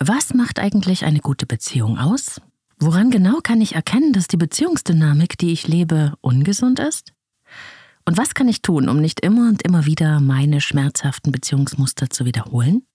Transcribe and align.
Was 0.00 0.32
macht 0.32 0.60
eigentlich 0.60 1.04
eine 1.04 1.18
gute 1.18 1.44
Beziehung 1.44 1.98
aus? 1.98 2.40
Woran 2.78 3.10
genau 3.10 3.40
kann 3.42 3.60
ich 3.60 3.74
erkennen, 3.74 4.12
dass 4.12 4.28
die 4.28 4.36
Beziehungsdynamik, 4.36 5.36
die 5.38 5.52
ich 5.52 5.66
lebe, 5.66 6.14
ungesund 6.20 6.78
ist? 6.78 7.12
Und 8.04 8.16
was 8.16 8.34
kann 8.34 8.46
ich 8.46 8.62
tun, 8.62 8.88
um 8.88 9.00
nicht 9.00 9.18
immer 9.20 9.48
und 9.48 9.62
immer 9.62 9.86
wieder 9.86 10.20
meine 10.20 10.60
schmerzhaften 10.60 11.32
Beziehungsmuster 11.32 12.10
zu 12.10 12.24
wiederholen? 12.24 12.86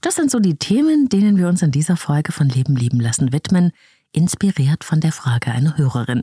Das 0.00 0.14
sind 0.14 0.30
so 0.30 0.40
die 0.40 0.56
Themen, 0.56 1.10
denen 1.10 1.36
wir 1.36 1.48
uns 1.48 1.60
in 1.60 1.72
dieser 1.72 1.98
Folge 1.98 2.32
von 2.32 2.48
Leben 2.48 2.74
lieben 2.74 3.00
lassen 3.00 3.34
widmen, 3.34 3.72
inspiriert 4.12 4.82
von 4.82 5.00
der 5.00 5.12
Frage 5.12 5.52
einer 5.52 5.76
Hörerin. 5.76 6.22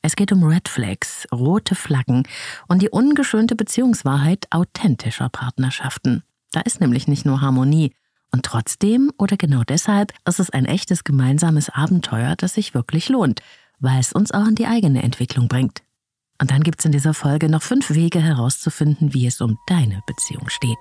Es 0.00 0.14
geht 0.14 0.30
um 0.30 0.44
Red 0.44 0.68
Flags, 0.68 1.26
rote 1.32 1.74
Flaggen 1.74 2.22
und 2.68 2.82
die 2.82 2.90
ungeschönte 2.90 3.56
Beziehungswahrheit 3.56 4.46
authentischer 4.50 5.28
Partnerschaften. 5.28 6.22
Da 6.52 6.60
ist 6.60 6.80
nämlich 6.80 7.08
nicht 7.08 7.26
nur 7.26 7.40
Harmonie, 7.40 7.92
und 8.32 8.44
trotzdem 8.44 9.12
oder 9.18 9.36
genau 9.36 9.62
deshalb 9.62 10.12
ist 10.26 10.40
es 10.40 10.50
ein 10.50 10.64
echtes 10.64 11.04
gemeinsames 11.04 11.68
Abenteuer, 11.68 12.34
das 12.36 12.54
sich 12.54 12.74
wirklich 12.74 13.08
lohnt, 13.08 13.40
weil 13.78 14.00
es 14.00 14.12
uns 14.12 14.32
auch 14.32 14.46
in 14.46 14.54
die 14.54 14.66
eigene 14.66 15.02
Entwicklung 15.02 15.48
bringt. 15.48 15.82
Und 16.40 16.50
dann 16.50 16.62
gibt 16.62 16.80
es 16.80 16.84
in 16.84 16.92
dieser 16.92 17.14
Folge 17.14 17.48
noch 17.48 17.62
fünf 17.62 17.90
Wege 17.90 18.20
herauszufinden, 18.20 19.14
wie 19.14 19.26
es 19.26 19.40
um 19.40 19.58
deine 19.66 20.02
Beziehung 20.06 20.48
steht. 20.48 20.78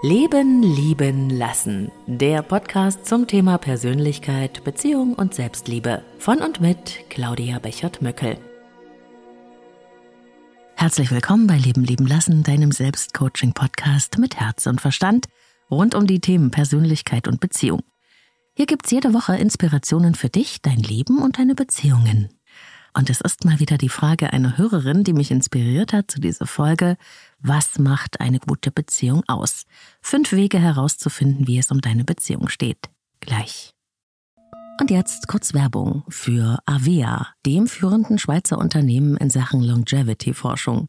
Leben, 0.00 0.62
lieben, 0.62 1.28
lassen. 1.28 1.90
Der 2.06 2.42
Podcast 2.42 3.04
zum 3.04 3.26
Thema 3.26 3.58
Persönlichkeit, 3.58 4.62
Beziehung 4.62 5.14
und 5.14 5.34
Selbstliebe. 5.34 6.02
Von 6.20 6.38
und 6.38 6.60
mit 6.60 7.10
Claudia 7.10 7.58
Bechert-Möckel. 7.58 8.38
Herzlich 10.76 11.10
willkommen 11.10 11.48
bei 11.48 11.58
Leben, 11.58 11.82
lieben, 11.82 12.06
lassen, 12.06 12.44
deinem 12.44 12.70
Selbstcoaching-Podcast 12.70 14.18
mit 14.18 14.36
Herz 14.36 14.68
und 14.68 14.80
Verstand 14.80 15.26
rund 15.70 15.94
um 15.94 16.06
die 16.06 16.20
Themen 16.20 16.50
Persönlichkeit 16.50 17.28
und 17.28 17.40
Beziehung. 17.40 17.82
Hier 18.54 18.66
gibt's 18.66 18.90
jede 18.90 19.14
Woche 19.14 19.36
Inspirationen 19.36 20.14
für 20.14 20.28
dich, 20.28 20.62
dein 20.62 20.78
Leben 20.78 21.22
und 21.22 21.38
deine 21.38 21.54
Beziehungen. 21.54 22.28
Und 22.92 23.10
es 23.10 23.20
ist 23.20 23.44
mal 23.44 23.60
wieder 23.60 23.78
die 23.78 23.88
Frage 23.88 24.32
einer 24.32 24.58
Hörerin, 24.58 25.04
die 25.04 25.12
mich 25.12 25.30
inspiriert 25.30 25.92
hat 25.92 26.10
zu 26.10 26.20
dieser 26.20 26.46
Folge. 26.46 26.96
Was 27.38 27.78
macht 27.78 28.20
eine 28.20 28.40
gute 28.40 28.72
Beziehung 28.72 29.22
aus? 29.28 29.64
Fünf 30.00 30.32
Wege 30.32 30.58
herauszufinden, 30.58 31.46
wie 31.46 31.58
es 31.58 31.70
um 31.70 31.80
deine 31.80 32.04
Beziehung 32.04 32.48
steht. 32.48 32.88
Gleich. 33.20 33.74
Und 34.80 34.90
jetzt 34.90 35.28
kurz 35.28 35.54
Werbung 35.54 36.04
für 36.08 36.58
Avea, 36.66 37.28
dem 37.44 37.66
führenden 37.66 38.18
Schweizer 38.18 38.58
Unternehmen 38.58 39.16
in 39.16 39.30
Sachen 39.30 39.60
Longevity-Forschung. 39.60 40.88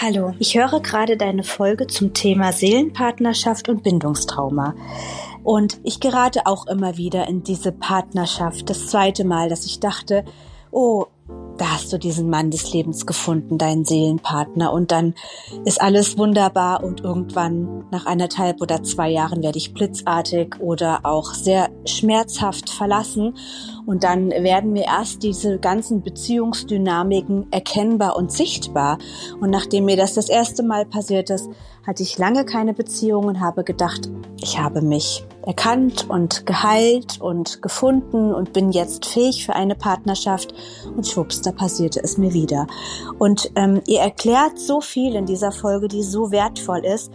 Hallo, 0.00 0.34
ich 0.38 0.56
höre 0.56 0.80
gerade 0.80 1.16
deine 1.16 1.44
Folge 1.44 1.86
zum 1.86 2.14
Thema 2.14 2.52
Seelenpartnerschaft 2.52 3.68
und 3.68 3.82
Bindungstrauma. 3.82 4.74
Und 5.44 5.78
ich 5.84 6.00
gerate 6.00 6.46
auch 6.46 6.66
immer 6.66 6.96
wieder 6.96 7.28
in 7.28 7.44
diese 7.44 7.72
Partnerschaft. 7.72 8.68
Das 8.70 8.88
zweite 8.88 9.24
Mal, 9.24 9.48
dass 9.48 9.66
ich 9.66 9.80
dachte, 9.80 10.24
oh, 10.70 11.06
da 11.58 11.72
hast 11.72 11.92
du 11.92 11.98
diesen 11.98 12.30
Mann 12.30 12.50
des 12.50 12.72
Lebens 12.72 13.06
gefunden, 13.06 13.58
deinen 13.58 13.84
Seelenpartner. 13.84 14.72
Und 14.72 14.90
dann 14.90 15.14
ist 15.64 15.80
alles 15.80 16.18
wunderbar 16.18 16.82
und 16.82 17.02
irgendwann 17.02 17.84
nach 17.90 18.06
eineinhalb 18.06 18.60
oder 18.60 18.82
zwei 18.82 19.10
Jahren 19.10 19.42
werde 19.42 19.58
ich 19.58 19.74
blitzartig 19.74 20.60
oder 20.60 21.00
auch 21.04 21.34
sehr 21.34 21.70
schmerzhaft 21.86 22.70
verlassen. 22.70 23.36
Und 23.86 24.04
dann 24.04 24.30
werden 24.30 24.72
mir 24.72 24.84
erst 24.84 25.22
diese 25.22 25.58
ganzen 25.58 26.02
Beziehungsdynamiken 26.02 27.50
erkennbar 27.52 28.16
und 28.16 28.32
sichtbar. 28.32 28.98
Und 29.40 29.50
nachdem 29.50 29.84
mir 29.84 29.96
das 29.96 30.14
das 30.14 30.28
erste 30.28 30.62
Mal 30.62 30.86
passiert 30.86 31.30
ist, 31.30 31.48
hatte 31.86 32.02
ich 32.02 32.18
lange 32.18 32.44
keine 32.44 32.74
Beziehung 32.74 33.26
und 33.26 33.40
habe 33.40 33.64
gedacht, 33.64 34.08
ich 34.40 34.58
habe 34.58 34.82
mich 34.82 35.24
erkannt 35.44 36.08
und 36.08 36.46
geheilt 36.46 37.20
und 37.20 37.62
gefunden 37.62 38.32
und 38.32 38.52
bin 38.52 38.70
jetzt 38.70 39.06
fähig 39.06 39.44
für 39.44 39.54
eine 39.54 39.74
Partnerschaft 39.74 40.54
und 40.96 41.06
schwupps, 41.06 41.41
da 41.46 41.52
passierte 41.52 42.00
es 42.02 42.18
mir 42.18 42.32
wieder. 42.32 42.66
Und 43.18 43.50
ähm, 43.56 43.80
ihr 43.86 44.00
erklärt 44.00 44.58
so 44.58 44.80
viel 44.80 45.14
in 45.14 45.26
dieser 45.26 45.52
Folge, 45.52 45.88
die 45.88 46.02
so 46.02 46.30
wertvoll 46.30 46.84
ist. 46.84 47.12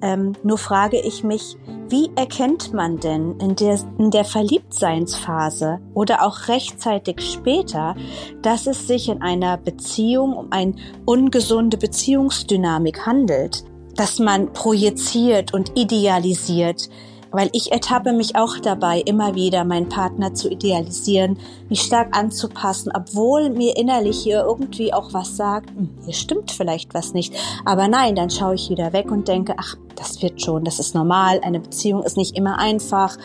Ähm, 0.00 0.34
nur 0.44 0.58
frage 0.58 1.00
ich 1.00 1.24
mich, 1.24 1.56
wie 1.88 2.10
erkennt 2.14 2.72
man 2.72 2.98
denn 2.98 3.38
in 3.40 3.56
der, 3.56 3.78
in 3.98 4.10
der 4.10 4.24
Verliebtseinsphase 4.24 5.80
oder 5.94 6.24
auch 6.24 6.46
rechtzeitig 6.46 7.20
später, 7.20 7.96
dass 8.42 8.66
es 8.66 8.86
sich 8.86 9.08
in 9.08 9.22
einer 9.22 9.56
Beziehung 9.56 10.34
um 10.34 10.52
eine 10.52 10.74
ungesunde 11.04 11.78
Beziehungsdynamik 11.78 13.06
handelt? 13.06 13.64
dass 13.98 14.20
man 14.20 14.52
projiziert 14.52 15.52
und 15.52 15.76
idealisiert, 15.76 16.88
weil 17.30 17.50
ich 17.52 17.72
ertappe 17.72 18.12
mich 18.12 18.36
auch 18.36 18.58
dabei, 18.58 19.00
immer 19.00 19.34
wieder 19.34 19.64
meinen 19.64 19.88
Partner 19.88 20.34
zu 20.34 20.48
idealisieren, 20.50 21.38
mich 21.68 21.82
stark 21.82 22.16
anzupassen, 22.16 22.92
obwohl 22.94 23.50
mir 23.50 23.76
innerlich 23.76 24.22
hier 24.22 24.44
irgendwie 24.44 24.92
auch 24.92 25.12
was 25.12 25.36
sagt, 25.36 25.70
hm, 25.70 25.90
hier 26.04 26.14
stimmt 26.14 26.50
vielleicht 26.50 26.94
was 26.94 27.12
nicht. 27.12 27.34
Aber 27.64 27.88
nein, 27.88 28.14
dann 28.14 28.30
schaue 28.30 28.54
ich 28.54 28.70
wieder 28.70 28.92
weg 28.92 29.10
und 29.10 29.28
denke, 29.28 29.54
ach, 29.58 29.76
das 29.96 30.22
wird 30.22 30.40
schon, 30.40 30.64
das 30.64 30.78
ist 30.78 30.94
normal, 30.94 31.40
eine 31.42 31.60
Beziehung 31.60 32.02
ist 32.02 32.16
nicht 32.16 32.36
immer 32.36 32.58
einfach. 32.58 33.16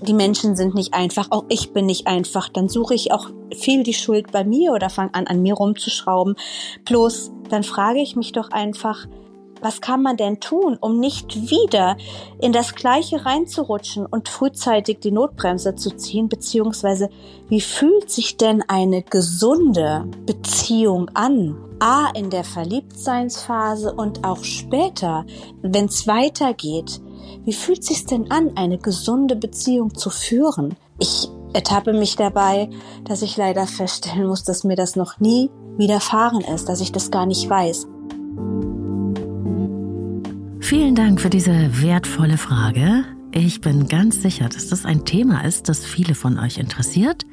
Die 0.00 0.14
Menschen 0.14 0.54
sind 0.54 0.74
nicht 0.76 0.94
einfach, 0.94 1.28
auch 1.30 1.44
ich 1.48 1.72
bin 1.72 1.86
nicht 1.86 2.06
einfach. 2.06 2.48
Dann 2.48 2.68
suche 2.68 2.94
ich 2.94 3.10
auch 3.10 3.30
viel 3.52 3.82
die 3.82 3.94
Schuld 3.94 4.30
bei 4.30 4.44
mir 4.44 4.72
oder 4.72 4.90
fange 4.90 5.12
an, 5.14 5.26
an 5.26 5.42
mir 5.42 5.54
rumzuschrauben. 5.54 6.36
Bloß, 6.84 7.32
dann 7.50 7.64
frage 7.64 8.00
ich 8.00 8.14
mich 8.14 8.30
doch 8.30 8.50
einfach, 8.52 9.06
was 9.60 9.80
kann 9.80 10.02
man 10.02 10.16
denn 10.16 10.40
tun, 10.40 10.76
um 10.80 10.98
nicht 10.98 11.50
wieder 11.50 11.96
in 12.40 12.52
das 12.52 12.74
Gleiche 12.74 13.24
reinzurutschen 13.24 14.06
und 14.06 14.28
frühzeitig 14.28 15.00
die 15.00 15.10
Notbremse 15.10 15.74
zu 15.74 15.90
ziehen, 15.96 16.28
beziehungsweise 16.28 17.10
wie 17.48 17.60
fühlt 17.60 18.10
sich 18.10 18.36
denn 18.36 18.62
eine 18.68 19.02
gesunde 19.02 20.08
Beziehung 20.26 21.10
an? 21.14 21.56
A, 21.80 22.10
in 22.10 22.30
der 22.30 22.44
Verliebtseinsphase 22.44 23.92
und 23.94 24.24
auch 24.24 24.42
später, 24.42 25.24
wenn 25.62 25.84
es 25.84 26.06
weitergeht. 26.06 27.00
Wie 27.44 27.52
fühlt 27.52 27.84
sich 27.84 28.04
denn 28.04 28.30
an, 28.30 28.56
eine 28.56 28.78
gesunde 28.78 29.36
Beziehung 29.36 29.94
zu 29.94 30.10
führen? 30.10 30.76
Ich 30.98 31.28
ertappe 31.52 31.92
mich 31.92 32.16
dabei, 32.16 32.68
dass 33.04 33.22
ich 33.22 33.36
leider 33.36 33.66
feststellen 33.66 34.26
muss, 34.26 34.44
dass 34.44 34.64
mir 34.64 34.76
das 34.76 34.96
noch 34.96 35.20
nie 35.20 35.50
widerfahren 35.76 36.40
ist, 36.40 36.68
dass 36.68 36.80
ich 36.80 36.92
das 36.92 37.10
gar 37.10 37.26
nicht 37.26 37.48
weiß. 37.48 37.86
Vielen 40.68 40.94
Dank 40.94 41.18
für 41.18 41.30
diese 41.30 41.80
wertvolle 41.82 42.36
Frage. 42.36 43.06
Ich 43.32 43.62
bin 43.62 43.88
ganz 43.88 44.20
sicher, 44.20 44.50
dass 44.50 44.68
das 44.68 44.84
ein 44.84 45.06
Thema 45.06 45.46
ist, 45.46 45.70
das 45.70 45.86
viele 45.86 46.14
von 46.14 46.38
euch 46.38 46.58
interessiert 46.58 47.24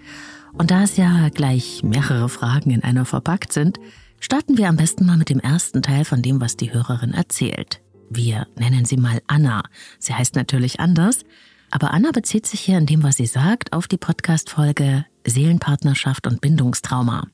Und 0.54 0.72
da 0.72 0.84
es 0.84 0.96
ja 0.96 1.28
gleich 1.28 1.84
mehrere 1.84 2.30
Fragen 2.30 2.72
in 2.72 2.82
einer 2.82 3.04
verpackt 3.04 3.52
sind, 3.52 3.78
starten 4.22 4.58
wir 4.58 4.70
am 4.70 4.78
besten 4.78 5.06
mal 5.06 5.18
mit 5.18 5.30
dem 5.30 5.42
ersten 5.42 5.82
Teil 5.82 6.06
von 6.06 6.22
dem, 6.22 6.40
was 6.40 6.56
die 6.56 6.72
Hörerin 6.72 7.14
erzählt. 7.14 7.82
Wir 8.10 8.48
nennen 8.56 8.86
sie 8.86 8.96
mal 8.96 9.22
Anna. 9.28 9.64
Sie 10.00 10.14
heißt 10.14 10.36
natürlich 10.36 10.80
anders, 10.80 11.26
aber 11.72 11.94
Anna 11.94 12.12
bezieht 12.12 12.46
sich 12.48 12.62
hier 12.62 12.78
in 12.78 12.86
dem, 12.86 13.04
was 13.04 13.18
sie 13.18 13.26
sagt, 13.26 13.74
auf 13.74 13.90
die 13.90 13.98
Podcast-Folge 13.98 15.06
Seelenpartnerschaft 15.28 16.26
und 16.26 16.40
Bindungstrauma. 16.40 17.28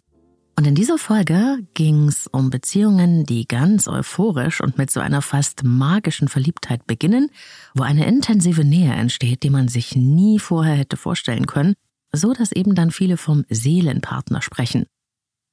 Und 0.56 0.68
in 0.68 0.76
dieser 0.76 0.98
Folge 0.98 1.60
ging 1.74 2.08
es 2.08 2.28
um 2.28 2.50
Beziehungen, 2.50 3.26
die 3.26 3.48
ganz 3.48 3.88
euphorisch 3.88 4.62
und 4.62 4.78
mit 4.78 4.92
so 4.92 5.00
einer 5.00 5.22
fast 5.22 5.64
magischen 5.64 6.28
Verliebtheit 6.28 6.86
beginnen, 6.86 7.30
wo 7.74 7.84
eine 7.84 8.06
intensive 8.06 8.64
Nähe 8.64 8.94
entsteht, 8.94 9.44
die 9.44 9.50
man 9.50 9.70
sich 9.70 9.96
nie 9.96 10.40
vorher 10.40 10.76
hätte 10.76 10.98
vorstellen 10.98 11.48
können, 11.48 11.74
so 12.12 12.34
dass 12.34 12.52
eben 12.52 12.76
dann 12.76 12.92
viele 12.92 13.18
vom 13.18 13.46
Seelenpartner 13.50 14.42
sprechen. 14.42 14.86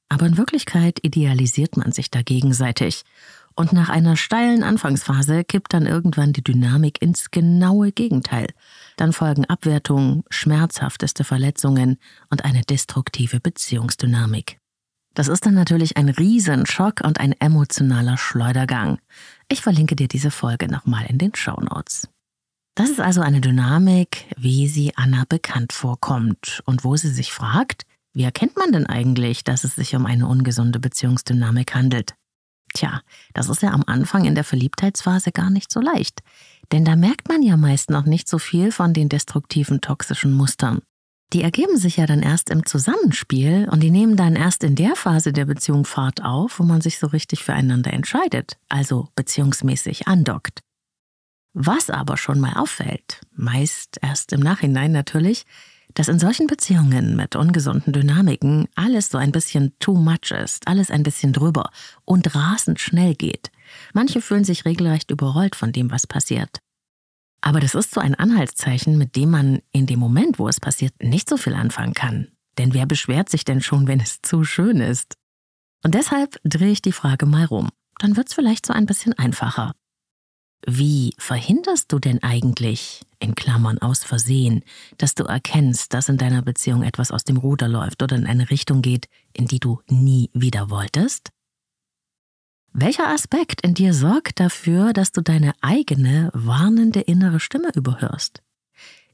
Aber 0.09 0.25
in 0.25 0.37
Wirklichkeit 0.37 0.99
idealisiert 1.03 1.77
man 1.77 1.91
sich 1.91 2.11
da 2.11 2.21
gegenseitig. 2.21 3.03
Und 3.55 3.73
nach 3.73 3.89
einer 3.89 4.15
steilen 4.15 4.63
Anfangsphase 4.63 5.43
kippt 5.43 5.73
dann 5.73 5.85
irgendwann 5.85 6.33
die 6.33 6.43
Dynamik 6.43 7.01
ins 7.01 7.29
genaue 7.29 7.91
Gegenteil. 7.91 8.47
Dann 8.97 9.13
folgen 9.13 9.45
Abwertungen, 9.45 10.23
schmerzhafteste 10.29 11.23
Verletzungen 11.23 11.97
und 12.29 12.45
eine 12.45 12.61
destruktive 12.61 13.39
Beziehungsdynamik. 13.39 14.58
Das 15.19 15.27
ist 15.27 15.45
dann 15.45 15.53
natürlich 15.53 15.97
ein 15.97 16.07
Riesenschock 16.07 17.01
und 17.03 17.19
ein 17.19 17.33
emotionaler 17.41 18.17
Schleudergang. 18.17 18.99
Ich 19.49 19.59
verlinke 19.59 19.97
dir 19.97 20.07
diese 20.07 20.31
Folge 20.31 20.69
nochmal 20.69 21.07
in 21.07 21.17
den 21.17 21.35
Show 21.35 21.59
Notes. 21.59 22.07
Das 22.73 22.89
ist 22.89 23.01
also 23.01 23.19
eine 23.19 23.41
Dynamik, 23.41 24.33
wie 24.37 24.69
sie 24.69 24.95
Anna 24.95 25.25
bekannt 25.27 25.73
vorkommt 25.73 26.63
und 26.63 26.85
wo 26.85 26.95
sie 26.95 27.09
sich 27.09 27.33
fragt, 27.33 27.83
wie 28.13 28.23
erkennt 28.23 28.55
man 28.55 28.71
denn 28.71 28.85
eigentlich, 28.85 29.43
dass 29.43 29.65
es 29.65 29.75
sich 29.75 29.93
um 29.93 30.05
eine 30.05 30.25
ungesunde 30.25 30.79
Beziehungsdynamik 30.79 31.75
handelt? 31.75 32.13
Tja, 32.73 33.01
das 33.33 33.49
ist 33.49 33.61
ja 33.61 33.71
am 33.71 33.83
Anfang 33.87 34.23
in 34.23 34.35
der 34.35 34.45
Verliebtheitsphase 34.45 35.33
gar 35.33 35.49
nicht 35.49 35.69
so 35.69 35.81
leicht. 35.81 36.21
Denn 36.71 36.85
da 36.85 36.95
merkt 36.95 37.27
man 37.27 37.43
ja 37.43 37.57
meist 37.57 37.89
noch 37.89 38.05
nicht 38.05 38.29
so 38.29 38.37
viel 38.37 38.71
von 38.71 38.93
den 38.93 39.09
destruktiven 39.09 39.81
toxischen 39.81 40.31
Mustern. 40.31 40.79
Die 41.31 41.43
ergeben 41.43 41.77
sich 41.77 41.97
ja 41.97 42.07
dann 42.07 42.23
erst 42.23 42.49
im 42.49 42.65
Zusammenspiel 42.65 43.67
und 43.69 43.81
die 43.81 43.91
nehmen 43.91 44.15
dann 44.15 44.35
erst 44.35 44.63
in 44.63 44.75
der 44.75 44.95
Phase 44.95 45.31
der 45.31 45.45
Beziehung 45.45 45.85
Fahrt 45.85 46.23
auf, 46.23 46.59
wo 46.59 46.63
man 46.63 46.81
sich 46.81 46.97
so 46.97 47.05
richtig 47.07 47.43
füreinander 47.43 47.93
entscheidet, 47.93 48.57
also 48.67 49.09
beziehungsmäßig 49.15 50.07
andockt. 50.07 50.61
Was 51.53 51.91
aber 51.91 52.17
schon 52.17 52.39
mal 52.39 52.53
auffällt, 52.53 53.21
meist 53.35 53.99
erst 54.01 54.33
im 54.33 54.39
Nachhinein 54.39 54.91
natürlich, 54.91 55.45
dass 55.93 56.07
in 56.07 56.19
solchen 56.19 56.47
Beziehungen 56.47 57.15
mit 57.15 57.35
ungesunden 57.35 57.93
Dynamiken 57.93 58.67
alles 58.75 59.09
so 59.09 59.17
ein 59.17 59.31
bisschen 59.31 59.73
too 59.79 59.95
much 59.95 60.31
ist, 60.31 60.67
alles 60.67 60.89
ein 60.89 61.03
bisschen 61.03 61.33
drüber 61.33 61.71
und 62.05 62.35
rasend 62.35 62.79
schnell 62.79 63.15
geht. 63.15 63.51
Manche 63.93 64.21
fühlen 64.21 64.43
sich 64.43 64.65
regelrecht 64.65 65.11
überrollt 65.11 65.55
von 65.55 65.71
dem, 65.71 65.91
was 65.91 66.07
passiert. 66.07 66.59
Aber 67.41 67.59
das 67.59 67.75
ist 67.75 67.91
so 67.91 68.01
ein 68.01 68.15
Anhaltszeichen, 68.15 68.97
mit 68.97 69.15
dem 69.15 69.31
man 69.31 69.61
in 69.71 69.85
dem 69.85 69.99
Moment, 69.99 70.39
wo 70.39 70.47
es 70.47 70.59
passiert, 70.59 70.93
nicht 71.01 71.29
so 71.29 71.37
viel 71.37 71.53
anfangen 71.53 71.93
kann. 71.93 72.29
Denn 72.57 72.73
wer 72.73 72.85
beschwert 72.85 73.29
sich 73.29 73.45
denn 73.45 73.61
schon, 73.61 73.87
wenn 73.87 73.99
es 73.99 74.21
zu 74.21 74.43
schön 74.43 74.81
ist? 74.81 75.15
Und 75.83 75.95
deshalb 75.95 76.39
drehe 76.43 76.71
ich 76.71 76.81
die 76.81 76.91
Frage 76.91 77.25
mal 77.25 77.45
rum. 77.45 77.69
Dann 77.99 78.17
wird 78.17 78.27
es 78.27 78.33
vielleicht 78.33 78.65
so 78.65 78.73
ein 78.73 78.85
bisschen 78.85 79.13
einfacher. 79.13 79.73
Wie 80.67 81.13
verhinderst 81.17 81.91
du 81.91 81.99
denn 81.99 82.21
eigentlich, 82.21 83.01
in 83.19 83.33
Klammern 83.35 83.77
aus 83.79 84.03
Versehen, 84.03 84.63
dass 84.97 85.15
du 85.15 85.23
erkennst, 85.23 85.93
dass 85.93 86.09
in 86.09 86.17
deiner 86.17 86.41
Beziehung 86.41 86.83
etwas 86.83 87.11
aus 87.11 87.23
dem 87.23 87.37
Ruder 87.37 87.69
läuft 87.69 88.03
oder 88.03 88.17
in 88.17 88.25
eine 88.25 88.49
Richtung 88.49 88.81
geht, 88.81 89.07
in 89.33 89.45
die 89.45 89.59
du 89.59 89.81
nie 89.87 90.29
wieder 90.33 90.69
wolltest? 90.69 91.29
Welcher 92.73 93.07
Aspekt 93.09 93.61
in 93.61 93.73
dir 93.73 93.93
sorgt 93.93 94.39
dafür, 94.39 94.93
dass 94.93 95.11
du 95.11 95.21
deine 95.21 95.53
eigene 95.61 96.29
warnende 96.33 97.01
innere 97.01 97.39
Stimme 97.39 97.71
überhörst? 97.73 98.41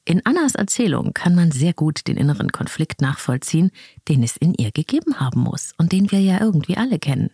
In 0.03 0.23
Annas 0.25 0.53
Erzählung 0.53 1.13
kann 1.13 1.33
man 1.33 1.51
sehr 1.51 1.73
gut 1.73 2.07
den 2.07 2.17
inneren 2.17 2.51
Konflikt 2.51 3.01
nachvollziehen, 3.01 3.71
den 4.07 4.21
es 4.21 4.37
in 4.37 4.53
ihr 4.53 4.71
gegeben 4.71 5.19
haben 5.19 5.39
muss 5.41 5.73
und 5.77 5.91
den 5.91 6.11
wir 6.11 6.19
ja 6.19 6.39
irgendwie 6.39 6.77
alle 6.77 6.99
kennen. 6.99 7.31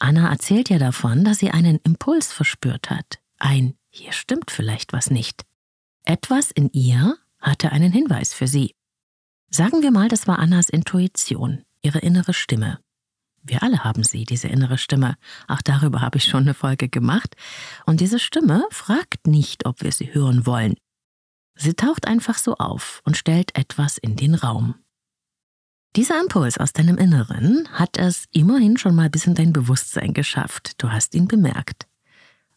Anna 0.00 0.30
erzählt 0.30 0.70
ja 0.70 0.78
davon, 0.78 1.24
dass 1.24 1.38
sie 1.38 1.50
einen 1.50 1.78
Impuls 1.84 2.32
verspürt 2.32 2.90
hat. 2.90 3.20
Ein 3.38 3.74
hier 3.90 4.12
stimmt 4.12 4.50
vielleicht 4.50 4.92
was 4.92 5.10
nicht. 5.10 5.44
Etwas 6.04 6.50
in 6.50 6.70
ihr 6.72 7.16
hatte 7.38 7.70
einen 7.70 7.92
Hinweis 7.92 8.34
für 8.34 8.48
sie. 8.48 8.74
Sagen 9.50 9.82
wir 9.82 9.90
mal, 9.90 10.08
das 10.08 10.26
war 10.26 10.38
Annas 10.38 10.68
Intuition, 10.68 11.64
ihre 11.82 11.98
innere 11.98 12.32
Stimme. 12.32 12.78
Wir 13.42 13.62
alle 13.62 13.84
haben 13.84 14.04
sie, 14.04 14.24
diese 14.24 14.48
innere 14.48 14.78
Stimme. 14.78 15.16
Auch 15.48 15.62
darüber 15.62 16.00
habe 16.00 16.18
ich 16.18 16.24
schon 16.24 16.42
eine 16.42 16.54
Folge 16.54 16.88
gemacht. 16.88 17.36
Und 17.86 18.00
diese 18.00 18.18
Stimme 18.18 18.66
fragt 18.70 19.26
nicht, 19.26 19.66
ob 19.66 19.82
wir 19.82 19.92
sie 19.92 20.12
hören 20.12 20.46
wollen. 20.46 20.74
Sie 21.54 21.74
taucht 21.74 22.06
einfach 22.06 22.38
so 22.38 22.56
auf 22.56 23.00
und 23.04 23.16
stellt 23.16 23.56
etwas 23.56 23.98
in 23.98 24.16
den 24.16 24.34
Raum. 24.34 24.74
Dieser 25.96 26.20
Impuls 26.20 26.56
aus 26.58 26.72
deinem 26.72 26.98
Inneren 26.98 27.68
hat 27.72 27.98
es 27.98 28.26
immerhin 28.30 28.76
schon 28.76 28.94
mal 28.94 29.10
bis 29.10 29.26
in 29.26 29.34
dein 29.34 29.52
Bewusstsein 29.52 30.14
geschafft. 30.14 30.74
Du 30.78 30.92
hast 30.92 31.14
ihn 31.14 31.26
bemerkt. 31.26 31.88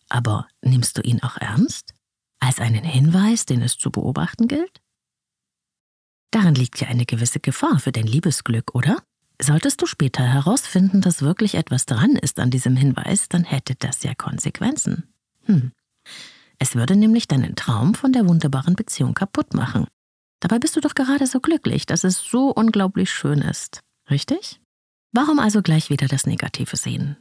Aber 0.07 0.47
nimmst 0.61 0.97
du 0.97 1.01
ihn 1.01 1.23
auch 1.23 1.37
ernst? 1.37 1.93
Als 2.39 2.59
einen 2.59 2.83
Hinweis, 2.83 3.45
den 3.45 3.61
es 3.61 3.77
zu 3.77 3.89
beobachten 3.89 4.47
gilt? 4.47 4.81
Darin 6.29 6.55
liegt 6.55 6.79
ja 6.79 6.87
eine 6.87 7.05
gewisse 7.05 7.39
Gefahr 7.39 7.79
für 7.79 7.91
dein 7.91 8.05
Liebesglück, 8.05 8.75
oder? 8.75 9.03
Solltest 9.41 9.81
du 9.81 9.85
später 9.85 10.23
herausfinden, 10.23 11.01
dass 11.01 11.21
wirklich 11.21 11.55
etwas 11.55 11.85
dran 11.85 12.15
ist 12.15 12.39
an 12.39 12.51
diesem 12.51 12.75
Hinweis, 12.75 13.29
dann 13.29 13.43
hätte 13.43 13.75
das 13.75 14.03
ja 14.03 14.13
Konsequenzen. 14.13 15.03
Hm. 15.45 15.71
Es 16.59 16.75
würde 16.75 16.95
nämlich 16.95 17.27
deinen 17.27 17.55
Traum 17.55 17.93
von 17.93 18.13
der 18.13 18.27
wunderbaren 18.27 18.75
Beziehung 18.75 19.13
kaputt 19.13 19.53
machen. 19.53 19.87
Dabei 20.39 20.59
bist 20.59 20.75
du 20.75 20.81
doch 20.81 20.95
gerade 20.95 21.25
so 21.27 21.39
glücklich, 21.39 21.85
dass 21.85 22.03
es 22.03 22.19
so 22.19 22.49
unglaublich 22.49 23.11
schön 23.11 23.39
ist. 23.39 23.81
Richtig? 24.09 24.61
Warum 25.11 25.39
also 25.39 25.61
gleich 25.61 25.89
wieder 25.89 26.07
das 26.07 26.25
Negative 26.25 26.75
sehen? 26.75 27.17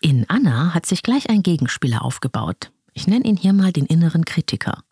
In 0.00 0.28
Anna 0.28 0.72
hat 0.72 0.86
sich 0.86 1.02
gleich 1.02 1.28
ein 1.28 1.42
Gegenspieler 1.42 2.02
aufgebaut. 2.02 2.72
Ich 2.92 3.06
nenne 3.06 3.24
ihn 3.24 3.36
hier 3.36 3.52
mal 3.52 3.72
den 3.72 3.86
inneren 3.86 4.24
Kritiker. 4.24 4.82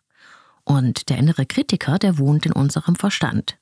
Und 0.63 1.09
der 1.09 1.17
innere 1.17 1.45
Kritiker, 1.45 1.97
der 1.97 2.17
wohnt 2.17 2.45
in 2.45 2.51
unserem 2.51 2.95
Verstand. 2.95 3.57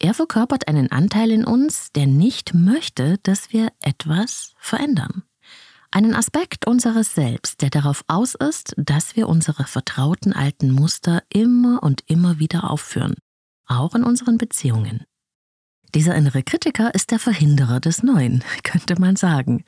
Er 0.00 0.14
verkörpert 0.14 0.68
einen 0.68 0.92
Anteil 0.92 1.30
in 1.32 1.44
uns, 1.44 1.90
der 1.92 2.06
nicht 2.06 2.54
möchte, 2.54 3.18
dass 3.24 3.52
wir 3.52 3.72
etwas 3.80 4.54
verändern. 4.58 5.24
Einen 5.90 6.14
Aspekt 6.14 6.66
unseres 6.66 7.14
Selbst, 7.14 7.62
der 7.62 7.70
darauf 7.70 8.04
aus 8.06 8.34
ist, 8.34 8.74
dass 8.76 9.16
wir 9.16 9.28
unsere 9.28 9.64
vertrauten 9.64 10.32
alten 10.32 10.70
Muster 10.70 11.22
immer 11.30 11.82
und 11.82 12.04
immer 12.06 12.38
wieder 12.38 12.70
aufführen, 12.70 13.14
auch 13.66 13.94
in 13.94 14.04
unseren 14.04 14.38
Beziehungen. 14.38 15.04
Dieser 15.94 16.14
innere 16.14 16.42
Kritiker 16.42 16.94
ist 16.94 17.10
der 17.10 17.18
Verhinderer 17.18 17.80
des 17.80 18.02
Neuen, 18.02 18.44
könnte 18.62 19.00
man 19.00 19.16
sagen. 19.16 19.64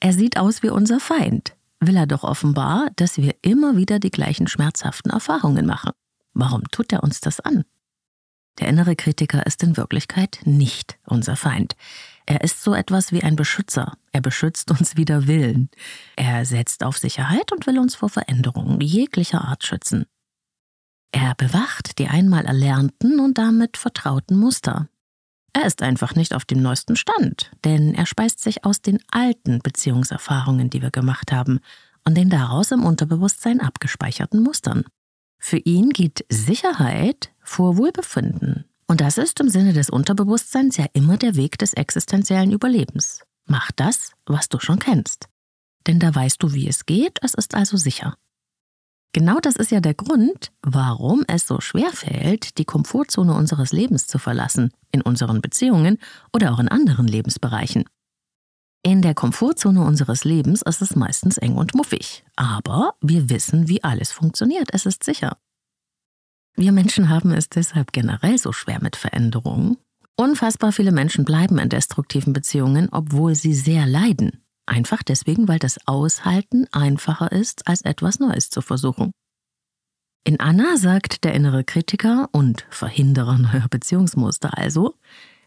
Er 0.00 0.12
sieht 0.12 0.36
aus 0.36 0.62
wie 0.62 0.70
unser 0.70 1.00
Feind, 1.00 1.56
will 1.78 1.96
er 1.96 2.06
doch 2.06 2.24
offenbar, 2.24 2.90
dass 2.96 3.16
wir 3.16 3.36
immer 3.42 3.76
wieder 3.76 4.00
die 4.00 4.10
gleichen 4.10 4.48
schmerzhaften 4.48 5.12
Erfahrungen 5.12 5.64
machen. 5.64 5.92
Warum 6.34 6.64
tut 6.72 6.92
er 6.92 7.04
uns 7.04 7.20
das 7.20 7.38
an? 7.38 7.64
Der 8.58 8.68
innere 8.68 8.96
Kritiker 8.96 9.46
ist 9.46 9.62
in 9.62 9.76
Wirklichkeit 9.76 10.40
nicht 10.44 10.98
unser 11.06 11.36
Feind. 11.36 11.74
Er 12.26 12.42
ist 12.42 12.62
so 12.62 12.74
etwas 12.74 13.12
wie 13.12 13.22
ein 13.22 13.36
Beschützer. 13.36 13.96
Er 14.12 14.20
beschützt 14.20 14.70
uns 14.70 14.96
wider 14.96 15.26
Willen. 15.26 15.70
Er 16.16 16.44
setzt 16.44 16.84
auf 16.84 16.98
Sicherheit 16.98 17.50
und 17.52 17.66
will 17.66 17.78
uns 17.78 17.94
vor 17.94 18.08
Veränderungen 18.08 18.80
jeglicher 18.80 19.42
Art 19.42 19.64
schützen. 19.64 20.06
Er 21.12 21.34
bewacht 21.34 21.98
die 21.98 22.08
einmal 22.08 22.46
erlernten 22.46 23.20
und 23.20 23.38
damit 23.38 23.76
vertrauten 23.76 24.38
Muster. 24.38 24.88
Er 25.52 25.66
ist 25.66 25.82
einfach 25.82 26.14
nicht 26.14 26.34
auf 26.34 26.46
dem 26.46 26.62
neuesten 26.62 26.96
Stand, 26.96 27.50
denn 27.64 27.94
er 27.94 28.06
speist 28.06 28.40
sich 28.40 28.64
aus 28.64 28.80
den 28.80 28.98
alten 29.10 29.58
Beziehungserfahrungen, 29.58 30.70
die 30.70 30.80
wir 30.80 30.90
gemacht 30.90 31.30
haben, 31.30 31.60
und 32.04 32.16
den 32.16 32.30
daraus 32.30 32.70
im 32.70 32.84
Unterbewusstsein 32.84 33.60
abgespeicherten 33.60 34.42
Mustern. 34.42 34.84
Für 35.44 35.58
ihn 35.58 35.90
geht 35.90 36.24
Sicherheit 36.28 37.32
vor 37.42 37.76
Wohlbefinden. 37.76 38.64
Und 38.86 39.00
das 39.00 39.18
ist 39.18 39.40
im 39.40 39.48
Sinne 39.48 39.72
des 39.72 39.90
Unterbewusstseins 39.90 40.76
ja 40.76 40.86
immer 40.92 41.16
der 41.16 41.34
Weg 41.34 41.58
des 41.58 41.72
existenziellen 41.72 42.52
Überlebens. 42.52 43.24
Mach 43.46 43.72
das, 43.72 44.12
was 44.24 44.48
du 44.48 44.60
schon 44.60 44.78
kennst. 44.78 45.26
Denn 45.88 45.98
da 45.98 46.14
weißt 46.14 46.40
du, 46.40 46.54
wie 46.54 46.68
es 46.68 46.86
geht, 46.86 47.18
es 47.22 47.34
ist 47.34 47.56
also 47.56 47.76
sicher. 47.76 48.14
Genau 49.12 49.40
das 49.40 49.56
ist 49.56 49.72
ja 49.72 49.80
der 49.80 49.94
Grund, 49.94 50.52
warum 50.62 51.24
es 51.26 51.48
so 51.48 51.60
schwer 51.60 51.90
fällt, 51.90 52.56
die 52.56 52.64
Komfortzone 52.64 53.34
unseres 53.34 53.72
Lebens 53.72 54.06
zu 54.06 54.20
verlassen, 54.20 54.72
in 54.92 55.02
unseren 55.02 55.42
Beziehungen 55.42 55.98
oder 56.32 56.52
auch 56.52 56.60
in 56.60 56.68
anderen 56.68 57.08
Lebensbereichen. 57.08 57.84
In 58.84 59.00
der 59.00 59.14
Komfortzone 59.14 59.84
unseres 59.84 60.24
Lebens 60.24 60.62
ist 60.62 60.82
es 60.82 60.96
meistens 60.96 61.38
eng 61.38 61.54
und 61.54 61.74
muffig, 61.74 62.24
aber 62.36 62.94
wir 63.00 63.30
wissen, 63.30 63.68
wie 63.68 63.84
alles 63.84 64.10
funktioniert, 64.10 64.70
es 64.72 64.86
ist 64.86 65.04
sicher. 65.04 65.36
Wir 66.56 66.72
Menschen 66.72 67.08
haben 67.08 67.32
es 67.32 67.48
deshalb 67.48 67.92
generell 67.92 68.38
so 68.38 68.52
schwer 68.52 68.80
mit 68.82 68.96
Veränderungen, 68.96 69.78
Unfassbar 70.16 70.72
viele 70.72 70.92
Menschen 70.92 71.24
bleiben 71.24 71.58
in 71.58 71.68
destruktiven 71.68 72.32
Beziehungen, 72.32 72.88
obwohl 72.92 73.34
sie 73.34 73.54
sehr 73.54 73.86
leiden. 73.86 74.44
Einfach 74.66 75.02
deswegen, 75.02 75.48
weil 75.48 75.58
das 75.58 75.86
Aushalten 75.86 76.66
einfacher 76.70 77.32
ist, 77.32 77.66
als 77.66 77.82
etwas 77.82 78.20
Neues 78.20 78.50
zu 78.50 78.60
versuchen. 78.60 79.10
In 80.24 80.38
Anna 80.38 80.76
sagt 80.76 81.24
der 81.24 81.34
innere 81.34 81.64
Kritiker 81.64 82.28
und 82.30 82.66
Verhinderer 82.70 83.38
neuer 83.38 83.66
Beziehungsmuster 83.68 84.56
also, 84.56 84.94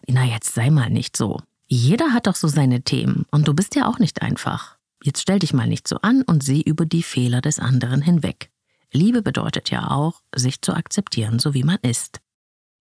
na 0.07 0.25
jetzt 0.25 0.53
sei 0.53 0.69
mal 0.69 0.89
nicht 0.89 1.15
so. 1.15 1.39
Jeder 1.67 2.13
hat 2.13 2.27
doch 2.27 2.35
so 2.35 2.47
seine 2.47 2.81
Themen 2.81 3.25
und 3.31 3.47
du 3.47 3.53
bist 3.53 3.75
ja 3.75 3.87
auch 3.87 3.99
nicht 3.99 4.21
einfach. 4.21 4.77
Jetzt 5.03 5.21
stell 5.21 5.39
dich 5.39 5.53
mal 5.53 5.67
nicht 5.67 5.87
so 5.87 5.97
an 6.01 6.21
und 6.21 6.43
sieh 6.43 6.61
über 6.61 6.85
die 6.85 7.03
Fehler 7.03 7.41
des 7.41 7.59
anderen 7.59 8.01
hinweg. 8.01 8.49
Liebe 8.91 9.21
bedeutet 9.21 9.69
ja 9.69 9.91
auch, 9.91 10.21
sich 10.33 10.61
zu 10.61 10.73
akzeptieren, 10.73 11.39
so 11.39 11.53
wie 11.53 11.63
man 11.63 11.77
ist. 11.81 12.21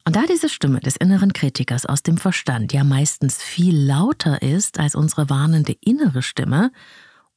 Und 0.06 0.16
da 0.16 0.24
diese 0.26 0.50
Stimme 0.50 0.80
des 0.80 0.96
inneren 0.96 1.32
Kritikers 1.32 1.86
aus 1.86 2.02
dem 2.02 2.18
Verstand 2.18 2.72
ja 2.72 2.84
meistens 2.84 3.42
viel 3.42 3.76
lauter 3.76 4.42
ist 4.42 4.78
als 4.78 4.94
unsere 4.94 5.30
warnende 5.30 5.76
innere 5.80 6.22
Stimme, 6.22 6.70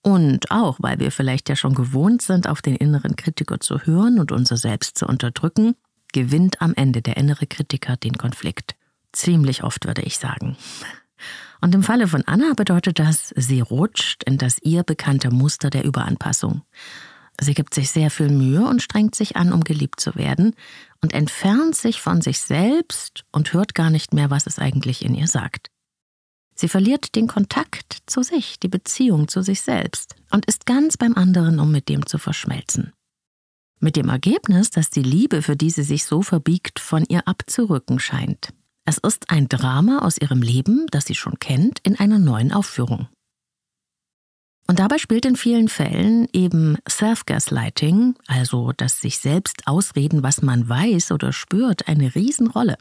und 0.07 0.51
auch 0.51 0.77
weil 0.79 0.99
wir 0.99 1.11
vielleicht 1.11 1.49
ja 1.49 1.57
schon 1.57 1.73
gewohnt 1.73 2.21
sind, 2.21 2.47
auf 2.47 2.61
den 2.61 2.75
inneren 2.75 3.17
Kritiker 3.17 3.59
zu 3.59 3.79
hören 3.79 4.19
und 4.19 4.31
unser 4.31 4.55
Selbst 4.55 4.97
zu 4.97 5.05
unterdrücken, 5.05 5.75
gewinnt 6.13 6.61
am 6.61 6.73
Ende 6.75 7.01
der 7.01 7.17
innere 7.17 7.45
Kritiker 7.45 7.97
den 7.97 8.17
Konflikt. 8.17 8.75
Ziemlich 9.11 9.63
oft 9.63 9.85
würde 9.85 10.03
ich 10.03 10.17
sagen. 10.17 10.55
Und 11.61 11.73
im 11.73 11.83
Falle 11.83 12.07
von 12.07 12.23
Anna 12.25 12.53
bedeutet 12.55 12.99
das, 12.99 13.33
sie 13.35 13.61
rutscht 13.61 14.23
in 14.23 14.37
das 14.37 14.59
ihr 14.61 14.83
bekannte 14.83 15.31
Muster 15.31 15.69
der 15.69 15.85
Überanpassung. 15.85 16.61
Sie 17.39 17.53
gibt 17.53 17.73
sich 17.73 17.91
sehr 17.91 18.09
viel 18.09 18.29
Mühe 18.29 18.65
und 18.65 18.81
strengt 18.81 19.15
sich 19.15 19.35
an, 19.35 19.53
um 19.53 19.63
geliebt 19.63 19.99
zu 19.99 20.15
werden, 20.15 20.55
und 21.01 21.13
entfernt 21.13 21.75
sich 21.75 22.01
von 22.01 22.21
sich 22.21 22.39
selbst 22.39 23.23
und 23.31 23.53
hört 23.53 23.75
gar 23.75 23.91
nicht 23.91 24.13
mehr, 24.13 24.31
was 24.31 24.47
es 24.47 24.57
eigentlich 24.57 25.05
in 25.05 25.13
ihr 25.13 25.27
sagt. 25.27 25.69
Sie 26.55 26.67
verliert 26.67 27.13
den 27.15 27.27
Kontakt 27.27 27.99
zu 28.07 28.23
sich, 28.23 28.59
die 28.59 28.67
Beziehung 28.67 29.27
zu 29.27 29.43
sich 29.43 29.61
selbst 29.61 30.15
und 30.31 30.47
ist 30.47 30.65
ganz 30.65 30.97
beim 30.97 31.13
anderen, 31.13 31.59
um 31.59 31.71
mit 31.71 31.87
dem 31.87 32.07
zu 32.07 32.17
verschmelzen. 32.17 32.93
Mit 33.79 33.95
dem 33.95 34.09
Ergebnis, 34.09 34.71
dass 34.71 34.89
die 34.89 35.03
Liebe, 35.03 35.43
für 35.43 35.55
die 35.55 35.69
sie 35.69 35.83
sich 35.83 36.05
so 36.05 36.23
verbiegt, 36.23 36.79
von 36.79 37.05
ihr 37.07 37.27
abzurücken 37.27 37.99
scheint. 37.99 38.49
Es 38.89 38.97
ist 38.99 39.31
ein 39.31 39.49
Drama 39.49 39.99
aus 39.99 40.17
ihrem 40.17 40.41
Leben, 40.41 40.87
das 40.91 41.03
sie 41.03 41.15
schon 41.15 41.39
kennt, 41.39 41.79
in 41.83 41.99
einer 41.99 42.19
neuen 42.19 42.53
Aufführung. 42.53 43.09
Und 44.65 44.79
dabei 44.79 44.97
spielt 44.97 45.25
in 45.25 45.35
vielen 45.35 45.67
Fällen 45.67 46.29
eben 46.31 46.77
Self-Gaslighting, 46.89 48.15
also 48.27 48.71
das 48.71 49.01
sich 49.01 49.17
selbst 49.17 49.67
ausreden, 49.67 50.23
was 50.23 50.41
man 50.41 50.69
weiß 50.69 51.11
oder 51.11 51.33
spürt, 51.33 51.89
eine 51.89 52.15
Riesenrolle. 52.15 52.77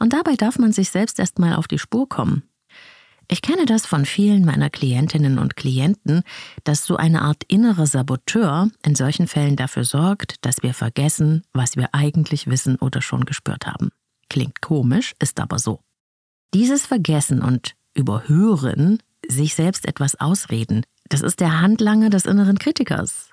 Und 0.00 0.14
dabei 0.14 0.34
darf 0.34 0.58
man 0.58 0.72
sich 0.72 0.90
selbst 0.90 1.20
erstmal 1.20 1.54
auf 1.54 1.68
die 1.68 1.78
Spur 1.78 2.08
kommen. 2.08 2.42
Ich 3.28 3.40
kenne 3.40 3.66
das 3.66 3.86
von 3.86 4.06
vielen 4.06 4.44
meiner 4.44 4.68
Klientinnen 4.68 5.38
und 5.38 5.54
Klienten, 5.54 6.24
dass 6.64 6.84
so 6.84 6.96
eine 6.96 7.22
Art 7.22 7.44
innerer 7.46 7.86
Saboteur 7.86 8.68
in 8.84 8.96
solchen 8.96 9.28
Fällen 9.28 9.54
dafür 9.54 9.84
sorgt, 9.84 10.44
dass 10.44 10.64
wir 10.64 10.74
vergessen, 10.74 11.44
was 11.52 11.76
wir 11.76 11.94
eigentlich 11.94 12.48
wissen 12.48 12.74
oder 12.74 13.00
schon 13.00 13.26
gespürt 13.26 13.68
haben. 13.68 13.90
Klingt 14.30 14.62
komisch, 14.62 15.12
ist 15.18 15.38
aber 15.40 15.58
so. 15.58 15.80
Dieses 16.54 16.86
Vergessen 16.86 17.42
und 17.42 17.74
Überhören, 17.92 19.02
sich 19.28 19.54
selbst 19.54 19.86
etwas 19.86 20.18
ausreden, 20.18 20.86
das 21.08 21.20
ist 21.20 21.40
der 21.40 21.60
Handlanger 21.60 22.08
des 22.08 22.24
inneren 22.24 22.58
Kritikers. 22.58 23.30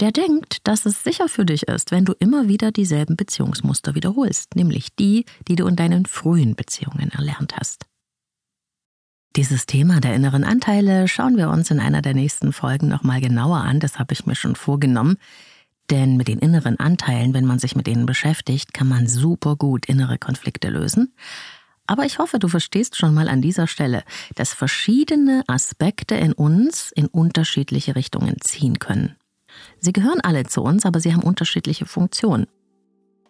Der 0.00 0.10
denkt, 0.10 0.66
dass 0.66 0.86
es 0.86 1.04
sicher 1.04 1.28
für 1.28 1.44
dich 1.44 1.64
ist, 1.68 1.90
wenn 1.90 2.06
du 2.06 2.14
immer 2.18 2.48
wieder 2.48 2.72
dieselben 2.72 3.16
Beziehungsmuster 3.16 3.94
wiederholst, 3.94 4.56
nämlich 4.56 4.96
die, 4.96 5.26
die 5.46 5.56
du 5.56 5.66
in 5.66 5.76
deinen 5.76 6.06
frühen 6.06 6.56
Beziehungen 6.56 7.10
erlernt 7.10 7.56
hast. 7.58 7.84
Dieses 9.36 9.66
Thema 9.66 10.00
der 10.00 10.14
inneren 10.14 10.42
Anteile 10.42 11.06
schauen 11.06 11.36
wir 11.36 11.50
uns 11.50 11.70
in 11.70 11.78
einer 11.80 12.00
der 12.00 12.14
nächsten 12.14 12.54
Folgen 12.54 12.88
nochmal 12.88 13.20
genauer 13.20 13.58
an, 13.58 13.78
das 13.78 13.98
habe 13.98 14.14
ich 14.14 14.24
mir 14.24 14.34
schon 14.34 14.56
vorgenommen. 14.56 15.18
Denn 15.90 16.16
mit 16.16 16.28
den 16.28 16.38
inneren 16.38 16.78
Anteilen, 16.78 17.34
wenn 17.34 17.44
man 17.44 17.58
sich 17.58 17.74
mit 17.74 17.88
ihnen 17.88 18.06
beschäftigt, 18.06 18.72
kann 18.72 18.88
man 18.88 19.06
super 19.06 19.56
gut 19.56 19.86
innere 19.86 20.18
Konflikte 20.18 20.70
lösen. 20.70 21.12
Aber 21.86 22.04
ich 22.04 22.20
hoffe, 22.20 22.38
du 22.38 22.46
verstehst 22.46 22.96
schon 22.96 23.14
mal 23.14 23.28
an 23.28 23.42
dieser 23.42 23.66
Stelle, 23.66 24.04
dass 24.36 24.54
verschiedene 24.54 25.42
Aspekte 25.48 26.14
in 26.14 26.32
uns 26.32 26.92
in 26.92 27.06
unterschiedliche 27.06 27.96
Richtungen 27.96 28.36
ziehen 28.40 28.78
können. 28.78 29.16
Sie 29.80 29.92
gehören 29.92 30.20
alle 30.20 30.44
zu 30.44 30.62
uns, 30.62 30.86
aber 30.86 31.00
sie 31.00 31.12
haben 31.12 31.24
unterschiedliche 31.24 31.86
Funktionen. 31.86 32.46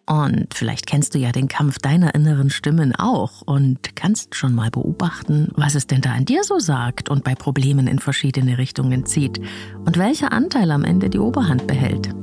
Und 0.05 0.53
vielleicht 0.53 0.85
kennst 0.85 1.15
du 1.15 1.19
ja 1.19 1.31
den 1.31 1.47
Kampf 1.47 1.79
deiner 1.79 2.13
inneren 2.13 2.51
Stimmen 2.51 2.93
auch 2.95 3.41
und 3.41 3.95
kannst 3.95 4.35
schon 4.35 4.53
mal 4.53 4.69
beobachten, 4.69 5.49
was 5.55 5.73
es 5.73 5.87
denn 5.87 6.01
da 6.01 6.11
an 6.11 6.25
dir 6.25 6.43
so 6.43 6.59
sagt 6.59 7.09
und 7.09 7.23
bei 7.23 7.33
Problemen 7.33 7.87
in 7.87 7.97
verschiedene 7.97 8.59
Richtungen 8.59 9.07
zieht 9.07 9.39
und 9.85 9.97
welcher 9.97 10.31
Anteil 10.31 10.69
am 10.69 10.83
Ende 10.83 11.09
die 11.09 11.19
Oberhand 11.19 11.65
behält. 11.65 12.13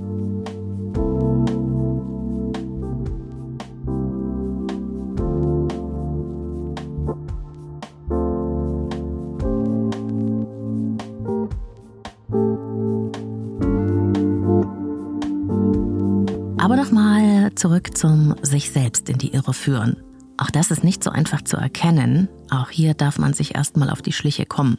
Zurück 17.59 17.97
zum 17.97 18.35
sich 18.43 18.71
selbst 18.71 19.09
in 19.09 19.19
die 19.19 19.35
Irre 19.35 19.53
führen. 19.53 19.97
Auch 20.37 20.51
das 20.51 20.71
ist 20.71 20.85
nicht 20.85 21.03
so 21.03 21.11
einfach 21.11 21.43
zu 21.43 21.57
erkennen. 21.57 22.29
Auch 22.51 22.71
hier 22.71 22.95
darf 22.95 23.19
man 23.19 23.35
sich 23.35 23.57
erstmal 23.57 23.91
auf 23.91 24.03
die 24.03 24.13
Schliche 24.13 24.47
kommen. 24.47 24.79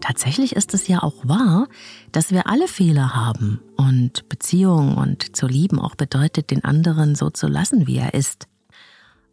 Tatsächlich 0.00 0.54
ist 0.54 0.74
es 0.74 0.86
ja 0.88 1.02
auch 1.02 1.14
wahr, 1.24 1.66
dass 2.12 2.30
wir 2.30 2.48
alle 2.48 2.68
Fehler 2.68 3.16
haben 3.16 3.60
und 3.76 4.28
Beziehung 4.28 4.96
und 4.96 5.34
zu 5.34 5.46
lieben 5.46 5.80
auch 5.80 5.94
bedeutet, 5.94 6.50
den 6.50 6.62
anderen 6.64 7.14
so 7.14 7.30
zu 7.30 7.46
lassen, 7.46 7.86
wie 7.86 7.96
er 7.96 8.12
ist. 8.12 8.46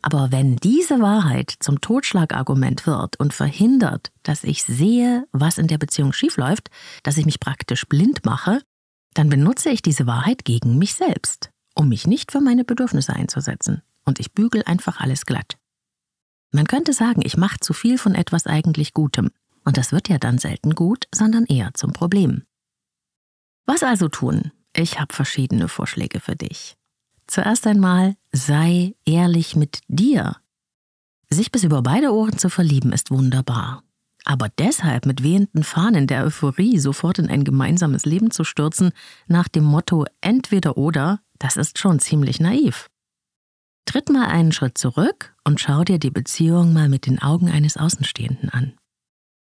Aber 0.02 0.32
wenn 0.32 0.56
diese 0.56 1.00
Wahrheit 1.02 1.54
zum 1.60 1.82
Totschlagargument 1.82 2.88
wird 2.88 3.20
und 3.20 3.34
verhindert, 3.34 4.12
dass 4.24 4.44
ich 4.44 4.64
sehe, 4.64 5.26
was 5.32 5.58
in 5.58 5.68
der 5.68 5.78
Beziehung 5.78 6.14
schiefläuft, 6.14 6.70
dass 7.04 7.18
ich 7.18 7.26
mich 7.26 7.40
praktisch 7.40 7.86
blind 7.88 8.26
mache, 8.26 8.62
dann 9.14 9.30
benutze 9.30 9.70
ich 9.70 9.82
diese 9.82 10.08
Wahrheit 10.08 10.44
gegen 10.44 10.78
mich 10.78 10.96
selbst 10.96 11.53
um 11.76 11.90
mich 11.90 12.08
nicht 12.08 12.32
für 12.32 12.42
meine 12.42 12.64
Bedürfnisse 12.64 13.14
einzusetzen. 13.14 13.82
Und 14.06 14.20
ich 14.20 14.34
bügel 14.34 14.64
einfach 14.66 15.00
alles 15.00 15.26
glatt. 15.26 15.58
Man 16.52 16.68
könnte 16.68 16.94
sagen, 16.94 17.22
ich 17.24 17.38
mache 17.38 17.60
zu 17.60 17.74
viel 17.74 17.98
von 17.98 18.16
etwas 18.16 18.46
eigentlich 18.46 18.94
Gutem. 18.94 19.32
Und 19.64 19.78
das 19.78 19.92
wird 19.92 20.10
ja 20.10 20.18
dann 20.18 20.38
selten 20.38 20.76
gut, 20.76 21.08
sondern 21.14 21.46
eher 21.46 21.74
zum 21.74 21.94
Problem. 21.94 22.44
Was 23.66 23.82
also 23.82 24.10
tun? 24.10 24.52
Ich 24.76 25.00
habe 25.00 25.14
verschiedene 25.14 25.68
Vorschläge 25.68 26.20
für 26.20 26.36
dich. 26.36 26.76
Zuerst 27.28 27.66
einmal, 27.66 28.16
sei 28.32 28.96
ehrlich 29.06 29.56
mit 29.56 29.80
dir. 29.88 30.36
Sich 31.30 31.52
bis 31.52 31.64
über 31.64 31.82
beide 31.82 32.14
Ohren 32.14 32.38
zu 32.38 32.50
verlieben 32.50 32.92
ist 32.92 33.10
wunderbar. 33.10 33.84
Aber 34.26 34.50
deshalb 34.58 35.06
mit 35.06 35.24
wehenden 35.24 35.64
Fahnen 35.64 36.08
der 36.08 36.24
Euphorie 36.26 36.80
sofort 36.80 37.20
in 37.20 37.30
ein 37.30 37.44
gemeinsames 37.44 38.06
Leben 38.06 38.32
zu 38.32 38.44
stürzen, 38.44 38.92
nach 39.28 39.48
dem 39.48 39.64
Motto 39.64 40.06
entweder 40.22 40.78
oder, 40.78 41.20
das 41.44 41.58
ist 41.58 41.78
schon 41.78 42.00
ziemlich 42.00 42.40
naiv. 42.40 42.88
Tritt 43.84 44.10
mal 44.10 44.28
einen 44.28 44.54
Schritt 44.54 44.78
zurück 44.78 45.36
und 45.44 45.60
schau 45.60 45.84
dir 45.84 46.00
die 46.00 46.10
Beziehung 46.10 46.72
mal 46.72 46.88
mit 46.88 47.06
den 47.06 47.22
Augen 47.22 47.50
eines 47.50 47.76
Außenstehenden 47.76 48.50
an. 48.50 48.78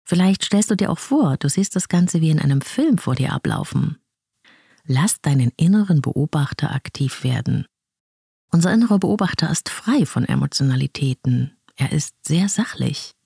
Vielleicht 0.04 0.44
stellst 0.44 0.70
du 0.70 0.76
dir 0.76 0.90
auch 0.90 1.00
vor, 1.00 1.36
du 1.36 1.48
siehst 1.48 1.74
das 1.74 1.88
Ganze 1.88 2.20
wie 2.20 2.30
in 2.30 2.38
einem 2.38 2.60
Film 2.60 2.96
vor 2.96 3.16
dir 3.16 3.32
ablaufen. 3.32 3.98
Lass 4.84 5.20
deinen 5.20 5.50
inneren 5.56 6.00
Beobachter 6.00 6.72
aktiv 6.72 7.24
werden. 7.24 7.66
Unser 8.52 8.72
innerer 8.72 9.00
Beobachter 9.00 9.50
ist 9.50 9.68
frei 9.68 10.06
von 10.06 10.24
Emotionalitäten. 10.24 11.56
Er 11.74 11.90
ist 11.90 12.14
sehr 12.24 12.48
sachlich. 12.48 13.16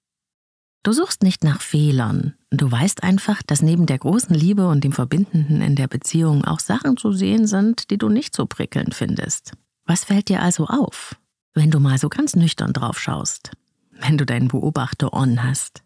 Du 0.84 0.92
suchst 0.92 1.22
nicht 1.22 1.44
nach 1.44 1.62
Fehlern. 1.62 2.34
Du 2.50 2.70
weißt 2.70 3.02
einfach, 3.02 3.42
dass 3.42 3.62
neben 3.62 3.86
der 3.86 3.98
großen 3.98 4.34
Liebe 4.34 4.68
und 4.68 4.84
dem 4.84 4.92
Verbindenden 4.92 5.62
in 5.62 5.76
der 5.76 5.88
Beziehung 5.88 6.44
auch 6.44 6.60
Sachen 6.60 6.98
zu 6.98 7.10
sehen 7.10 7.46
sind, 7.46 7.90
die 7.90 7.96
du 7.96 8.10
nicht 8.10 8.36
so 8.36 8.44
prickelnd 8.44 8.94
findest. 8.94 9.52
Was 9.86 10.04
fällt 10.04 10.28
dir 10.28 10.42
also 10.42 10.66
auf, 10.66 11.16
wenn 11.54 11.70
du 11.70 11.80
mal 11.80 11.96
so 11.96 12.10
ganz 12.10 12.36
nüchtern 12.36 12.74
drauf 12.74 13.00
schaust, 13.00 13.52
wenn 13.92 14.18
du 14.18 14.26
deinen 14.26 14.48
Beobachter 14.48 15.14
on 15.14 15.42
hast? 15.42 15.82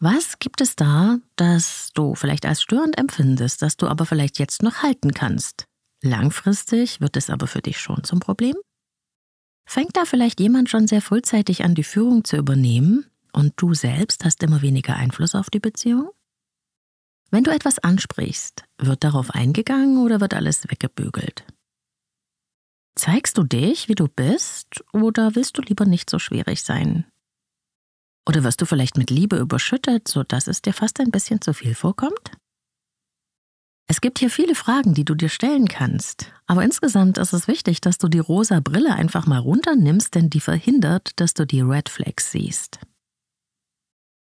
Was 0.00 0.40
gibt 0.40 0.60
es 0.60 0.74
da, 0.74 1.18
das 1.36 1.90
du 1.94 2.16
vielleicht 2.16 2.46
als 2.46 2.60
störend 2.60 2.98
empfindest, 2.98 3.62
das 3.62 3.76
du 3.76 3.86
aber 3.86 4.06
vielleicht 4.06 4.40
jetzt 4.40 4.64
noch 4.64 4.82
halten 4.82 5.14
kannst? 5.14 5.66
Langfristig 6.02 7.00
wird 7.00 7.16
es 7.16 7.30
aber 7.30 7.46
für 7.46 7.62
dich 7.62 7.78
schon 7.78 8.02
zum 8.02 8.18
Problem? 8.18 8.56
Fängt 9.68 9.96
da 9.96 10.04
vielleicht 10.04 10.40
jemand 10.40 10.68
schon 10.68 10.88
sehr 10.88 11.00
frühzeitig 11.00 11.62
an, 11.62 11.76
die 11.76 11.84
Führung 11.84 12.24
zu 12.24 12.36
übernehmen 12.36 13.06
und 13.32 13.54
du 13.56 13.74
selbst 13.74 14.24
hast 14.24 14.42
immer 14.42 14.62
weniger 14.62 14.96
Einfluss 14.96 15.34
auf 15.34 15.50
die 15.50 15.60
Beziehung? 15.60 16.10
Wenn 17.30 17.44
du 17.44 17.50
etwas 17.50 17.78
ansprichst, 17.78 18.64
wird 18.78 19.04
darauf 19.04 19.30
eingegangen 19.30 19.98
oder 19.98 20.20
wird 20.20 20.34
alles 20.34 20.68
weggebügelt? 20.68 21.44
Zeigst 22.94 23.36
du 23.36 23.44
dich, 23.44 23.88
wie 23.88 23.94
du 23.94 24.08
bist, 24.08 24.82
oder 24.92 25.34
willst 25.34 25.58
du 25.58 25.62
lieber 25.62 25.84
nicht 25.84 26.08
so 26.08 26.18
schwierig 26.18 26.62
sein? 26.62 27.04
Oder 28.26 28.42
wirst 28.42 28.60
du 28.60 28.66
vielleicht 28.66 28.96
mit 28.96 29.10
Liebe 29.10 29.36
überschüttet, 29.36 30.08
sodass 30.08 30.46
es 30.46 30.62
dir 30.62 30.72
fast 30.72 30.98
ein 31.00 31.10
bisschen 31.10 31.40
zu 31.40 31.52
viel 31.52 31.74
vorkommt? 31.74 32.32
Es 33.88 34.00
gibt 34.00 34.18
hier 34.18 34.30
viele 34.30 34.56
Fragen, 34.56 34.94
die 34.94 35.04
du 35.04 35.14
dir 35.14 35.28
stellen 35.28 35.68
kannst, 35.68 36.32
aber 36.46 36.64
insgesamt 36.64 37.18
ist 37.18 37.32
es 37.32 37.46
wichtig, 37.46 37.80
dass 37.80 37.98
du 37.98 38.08
die 38.08 38.18
rosa 38.18 38.58
Brille 38.58 38.94
einfach 38.94 39.26
mal 39.26 39.38
runternimmst, 39.38 40.14
denn 40.14 40.28
die 40.28 40.40
verhindert, 40.40 41.20
dass 41.20 41.34
du 41.34 41.46
die 41.46 41.60
Red 41.60 41.88
Flags 41.88 42.32
siehst. 42.32 42.80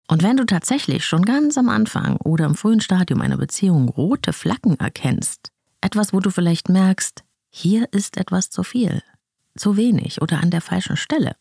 Und 0.10 0.24
wenn 0.24 0.38
du 0.38 0.46
tatsächlich 0.46 1.06
schon 1.06 1.22
ganz 1.22 1.56
am 1.56 1.70
Anfang 1.70 2.18
oder 2.18 2.46
im 2.46 2.56
frühen 2.56 2.82
Stadium 2.82 3.22
einer 3.22 3.38
Beziehung 3.38 3.90
rote 3.90 4.34
Flaggen 4.34 4.80
erkennst, 4.80 5.52
etwas, 5.82 6.14
wo 6.14 6.20
du 6.20 6.32
vielleicht 6.32 6.68
merkst, 6.68 7.24
hier 7.52 7.88
ist 7.94 8.18
etwas 8.18 8.50
zu 8.50 8.64
viel, 8.64 9.04
zu 9.56 9.78
wenig 9.78 10.20
oder 10.24 10.40
an 10.42 10.50
der 10.50 10.62
falschen 10.62 10.98
Stelle, 10.98 11.36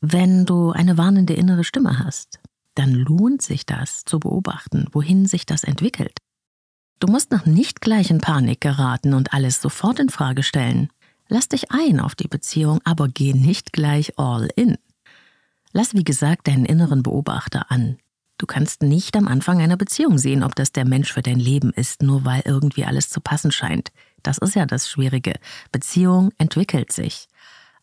wenn 0.00 0.46
du 0.46 0.70
eine 0.70 0.96
warnende 0.96 1.34
innere 1.34 1.62
Stimme 1.62 1.98
hast, 1.98 2.40
dann 2.74 2.92
lohnt 2.92 3.42
sich 3.42 3.66
das 3.66 4.06
zu 4.06 4.18
beobachten, 4.18 4.86
wohin 4.92 5.26
sich 5.26 5.44
das 5.44 5.62
entwickelt. 5.62 6.16
Du 7.00 7.08
musst 7.08 7.30
noch 7.32 7.44
nicht 7.44 7.82
gleich 7.82 8.08
in 8.08 8.22
Panik 8.22 8.62
geraten 8.62 9.12
und 9.12 9.34
alles 9.34 9.60
sofort 9.60 10.00
in 10.00 10.08
Frage 10.08 10.42
stellen. 10.42 10.88
Lass 11.28 11.48
dich 11.48 11.70
ein 11.70 12.00
auf 12.00 12.14
die 12.14 12.28
Beziehung, 12.28 12.80
aber 12.84 13.08
geh 13.08 13.34
nicht 13.34 13.74
gleich 13.74 14.18
all 14.18 14.48
in. 14.56 14.78
Lass 15.72 15.92
wie 15.92 16.04
gesagt 16.04 16.48
deinen 16.48 16.64
inneren 16.64 17.02
Beobachter 17.02 17.70
an. 17.70 17.98
Du 18.38 18.46
kannst 18.46 18.82
nicht 18.82 19.16
am 19.16 19.28
Anfang 19.28 19.60
einer 19.60 19.78
Beziehung 19.78 20.18
sehen, 20.18 20.42
ob 20.42 20.54
das 20.54 20.70
der 20.70 20.84
Mensch 20.84 21.12
für 21.12 21.22
dein 21.22 21.40
Leben 21.40 21.72
ist, 21.72 22.02
nur 22.02 22.24
weil 22.24 22.42
irgendwie 22.44 22.84
alles 22.84 23.08
zu 23.08 23.20
passen 23.20 23.50
scheint. 23.50 23.92
Das 24.22 24.38
ist 24.38 24.54
ja 24.54 24.66
das 24.66 24.90
Schwierige. 24.90 25.34
Beziehung 25.72 26.30
entwickelt 26.36 26.92
sich. 26.92 27.28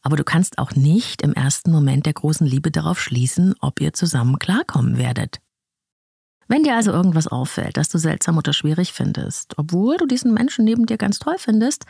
Aber 0.03 0.15
du 0.15 0.23
kannst 0.23 0.59
auch 0.59 0.71
nicht 0.71 1.21
im 1.21 1.33
ersten 1.33 1.71
Moment 1.71 2.05
der 2.05 2.13
großen 2.13 2.45
Liebe 2.45 2.69
darauf 2.69 2.99
schließen, 2.99 3.55
ob 3.61 3.81
ihr 3.81 3.93
zusammen 3.93 4.37
klarkommen 4.37 4.97
werdet. 4.97 5.39
Wenn 6.47 6.63
dir 6.63 6.75
also 6.75 6.91
irgendwas 6.91 7.27
auffällt, 7.27 7.77
das 7.77 7.89
du 7.89 7.97
seltsam 7.97 8.37
oder 8.37 8.53
schwierig 8.53 8.93
findest, 8.93 9.57
obwohl 9.57 9.97
du 9.97 10.05
diesen 10.05 10.33
Menschen 10.33 10.65
neben 10.65 10.85
dir 10.85 10.97
ganz 10.97 11.17
toll 11.17 11.37
findest, 11.39 11.85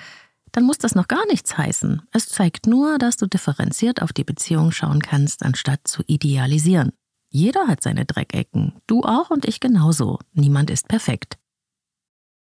dann 0.53 0.63
muss 0.63 0.77
das 0.77 0.95
noch 0.95 1.07
gar 1.07 1.25
nichts 1.25 1.57
heißen. 1.57 2.03
Es 2.11 2.29
zeigt 2.29 2.67
nur, 2.67 2.99
dass 2.99 3.17
du 3.17 3.25
differenziert 3.25 4.01
auf 4.01 4.13
die 4.13 4.23
Beziehung 4.23 4.71
schauen 4.71 5.01
kannst, 5.01 5.43
anstatt 5.43 5.81
zu 5.87 6.03
idealisieren. 6.05 6.93
Jeder 7.35 7.67
hat 7.67 7.81
seine 7.81 8.05
Dreckecken, 8.05 8.79
du 8.85 9.01
auch 9.01 9.31
und 9.31 9.45
ich 9.45 9.59
genauso. 9.59 10.19
Niemand 10.33 10.69
ist 10.69 10.87
perfekt. 10.87 11.39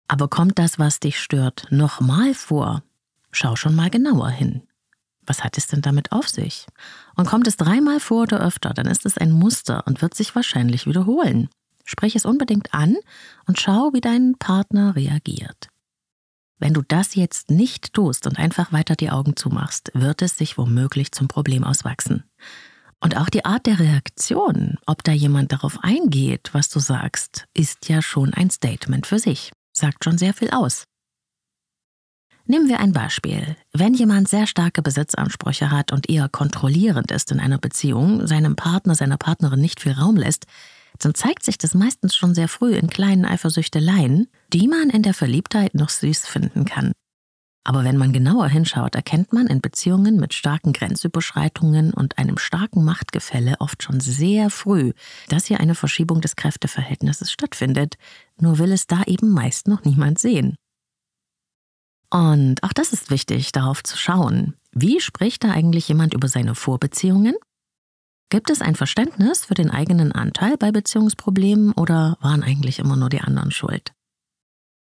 Aber 0.07 0.27
kommt 0.27 0.57
das, 0.57 0.79
was 0.79 0.99
dich 0.99 1.19
stört, 1.19 1.67
nochmal 1.69 2.33
vor? 2.33 2.81
Schau 3.31 3.55
schon 3.55 3.75
mal 3.75 3.91
genauer 3.91 4.29
hin. 4.29 4.63
Was 5.21 5.43
hat 5.43 5.59
es 5.59 5.67
denn 5.67 5.81
damit 5.81 6.11
auf 6.11 6.27
sich? 6.27 6.65
Und 7.15 7.27
kommt 7.27 7.45
es 7.45 7.57
dreimal 7.57 7.99
vor 7.99 8.23
oder 8.23 8.39
öfter, 8.39 8.73
dann 8.73 8.87
ist 8.87 9.05
es 9.05 9.19
ein 9.19 9.31
Muster 9.31 9.85
und 9.85 10.01
wird 10.01 10.15
sich 10.15 10.35
wahrscheinlich 10.35 10.87
wiederholen. 10.87 11.47
Sprich 11.85 12.15
es 12.15 12.25
unbedingt 12.25 12.73
an 12.73 12.97
und 13.45 13.59
schau, 13.59 13.93
wie 13.93 14.01
dein 14.01 14.33
Partner 14.39 14.95
reagiert. 14.95 15.69
Wenn 16.57 16.73
du 16.73 16.81
das 16.81 17.13
jetzt 17.13 17.51
nicht 17.51 17.93
tust 17.93 18.25
und 18.25 18.39
einfach 18.39 18.73
weiter 18.73 18.95
die 18.95 19.11
Augen 19.11 19.35
zumachst, 19.35 19.91
wird 19.93 20.23
es 20.23 20.39
sich 20.39 20.57
womöglich 20.57 21.11
zum 21.11 21.27
Problem 21.27 21.63
auswachsen. 21.63 22.23
Und 23.03 23.17
auch 23.17 23.29
die 23.29 23.45
Art 23.45 23.65
der 23.65 23.79
Reaktion, 23.79 24.77
ob 24.85 25.03
da 25.03 25.11
jemand 25.11 25.51
darauf 25.51 25.79
eingeht, 25.81 26.51
was 26.53 26.69
du 26.69 26.79
sagst, 26.79 27.45
ist 27.53 27.89
ja 27.89 28.01
schon 28.01 28.33
ein 28.33 28.51
Statement 28.51 29.07
für 29.07 29.17
sich, 29.17 29.51
sagt 29.73 30.03
schon 30.03 30.19
sehr 30.19 30.33
viel 30.33 30.51
aus. 30.51 30.85
Nehmen 32.45 32.69
wir 32.69 32.79
ein 32.79 32.91
Beispiel. 32.91 33.55
Wenn 33.73 33.93
jemand 33.93 34.27
sehr 34.27 34.45
starke 34.45 34.81
Besitzansprüche 34.81 35.71
hat 35.71 35.91
und 35.91 36.09
eher 36.09 36.29
kontrollierend 36.29 37.11
ist 37.11 37.31
in 37.31 37.39
einer 37.39 37.57
Beziehung, 37.57 38.27
seinem 38.27 38.55
Partner, 38.55 38.93
seiner 38.93 39.17
Partnerin 39.17 39.61
nicht 39.61 39.79
viel 39.79 39.93
Raum 39.93 40.17
lässt, 40.17 40.45
dann 40.99 41.15
zeigt 41.15 41.43
sich 41.43 41.57
das 41.57 41.73
meistens 41.73 42.15
schon 42.15 42.35
sehr 42.35 42.47
früh 42.47 42.75
in 42.75 42.89
kleinen 42.89 43.25
Eifersüchteleien, 43.25 44.27
die 44.53 44.67
man 44.67 44.89
in 44.89 45.01
der 45.01 45.13
Verliebtheit 45.13 45.73
noch 45.73 45.89
süß 45.89 46.27
finden 46.27 46.65
kann. 46.65 46.91
Aber 47.63 47.83
wenn 47.83 47.97
man 47.97 48.11
genauer 48.11 48.47
hinschaut, 48.47 48.95
erkennt 48.95 49.33
man 49.33 49.45
in 49.45 49.61
Beziehungen 49.61 50.17
mit 50.17 50.33
starken 50.33 50.73
Grenzüberschreitungen 50.73 51.93
und 51.93 52.17
einem 52.17 52.37
starken 52.37 52.83
Machtgefälle 52.83 53.55
oft 53.59 53.83
schon 53.83 53.99
sehr 53.99 54.49
früh, 54.49 54.93
dass 55.29 55.45
hier 55.45 55.59
eine 55.59 55.75
Verschiebung 55.75 56.21
des 56.21 56.35
Kräfteverhältnisses 56.35 57.31
stattfindet, 57.31 57.97
nur 58.39 58.57
will 58.57 58.71
es 58.71 58.87
da 58.87 59.03
eben 59.03 59.29
meist 59.29 59.67
noch 59.67 59.83
niemand 59.83 60.17
sehen. 60.17 60.55
Und 62.09 62.63
auch 62.63 62.73
das 62.73 62.93
ist 62.93 63.11
wichtig, 63.11 63.51
darauf 63.51 63.83
zu 63.83 63.95
schauen. 63.95 64.55
Wie 64.71 64.99
spricht 64.99 65.43
da 65.43 65.51
eigentlich 65.51 65.87
jemand 65.87 66.13
über 66.13 66.27
seine 66.27 66.55
Vorbeziehungen? 66.55 67.35
Gibt 68.29 68.49
es 68.49 68.61
ein 68.61 68.75
Verständnis 68.75 69.45
für 69.45 69.53
den 69.53 69.69
eigenen 69.69 70.11
Anteil 70.11 70.57
bei 70.57 70.71
Beziehungsproblemen 70.71 71.73
oder 71.73 72.17
waren 72.21 72.43
eigentlich 72.43 72.79
immer 72.79 72.95
nur 72.95 73.09
die 73.09 73.21
anderen 73.21 73.51
schuld? 73.51 73.93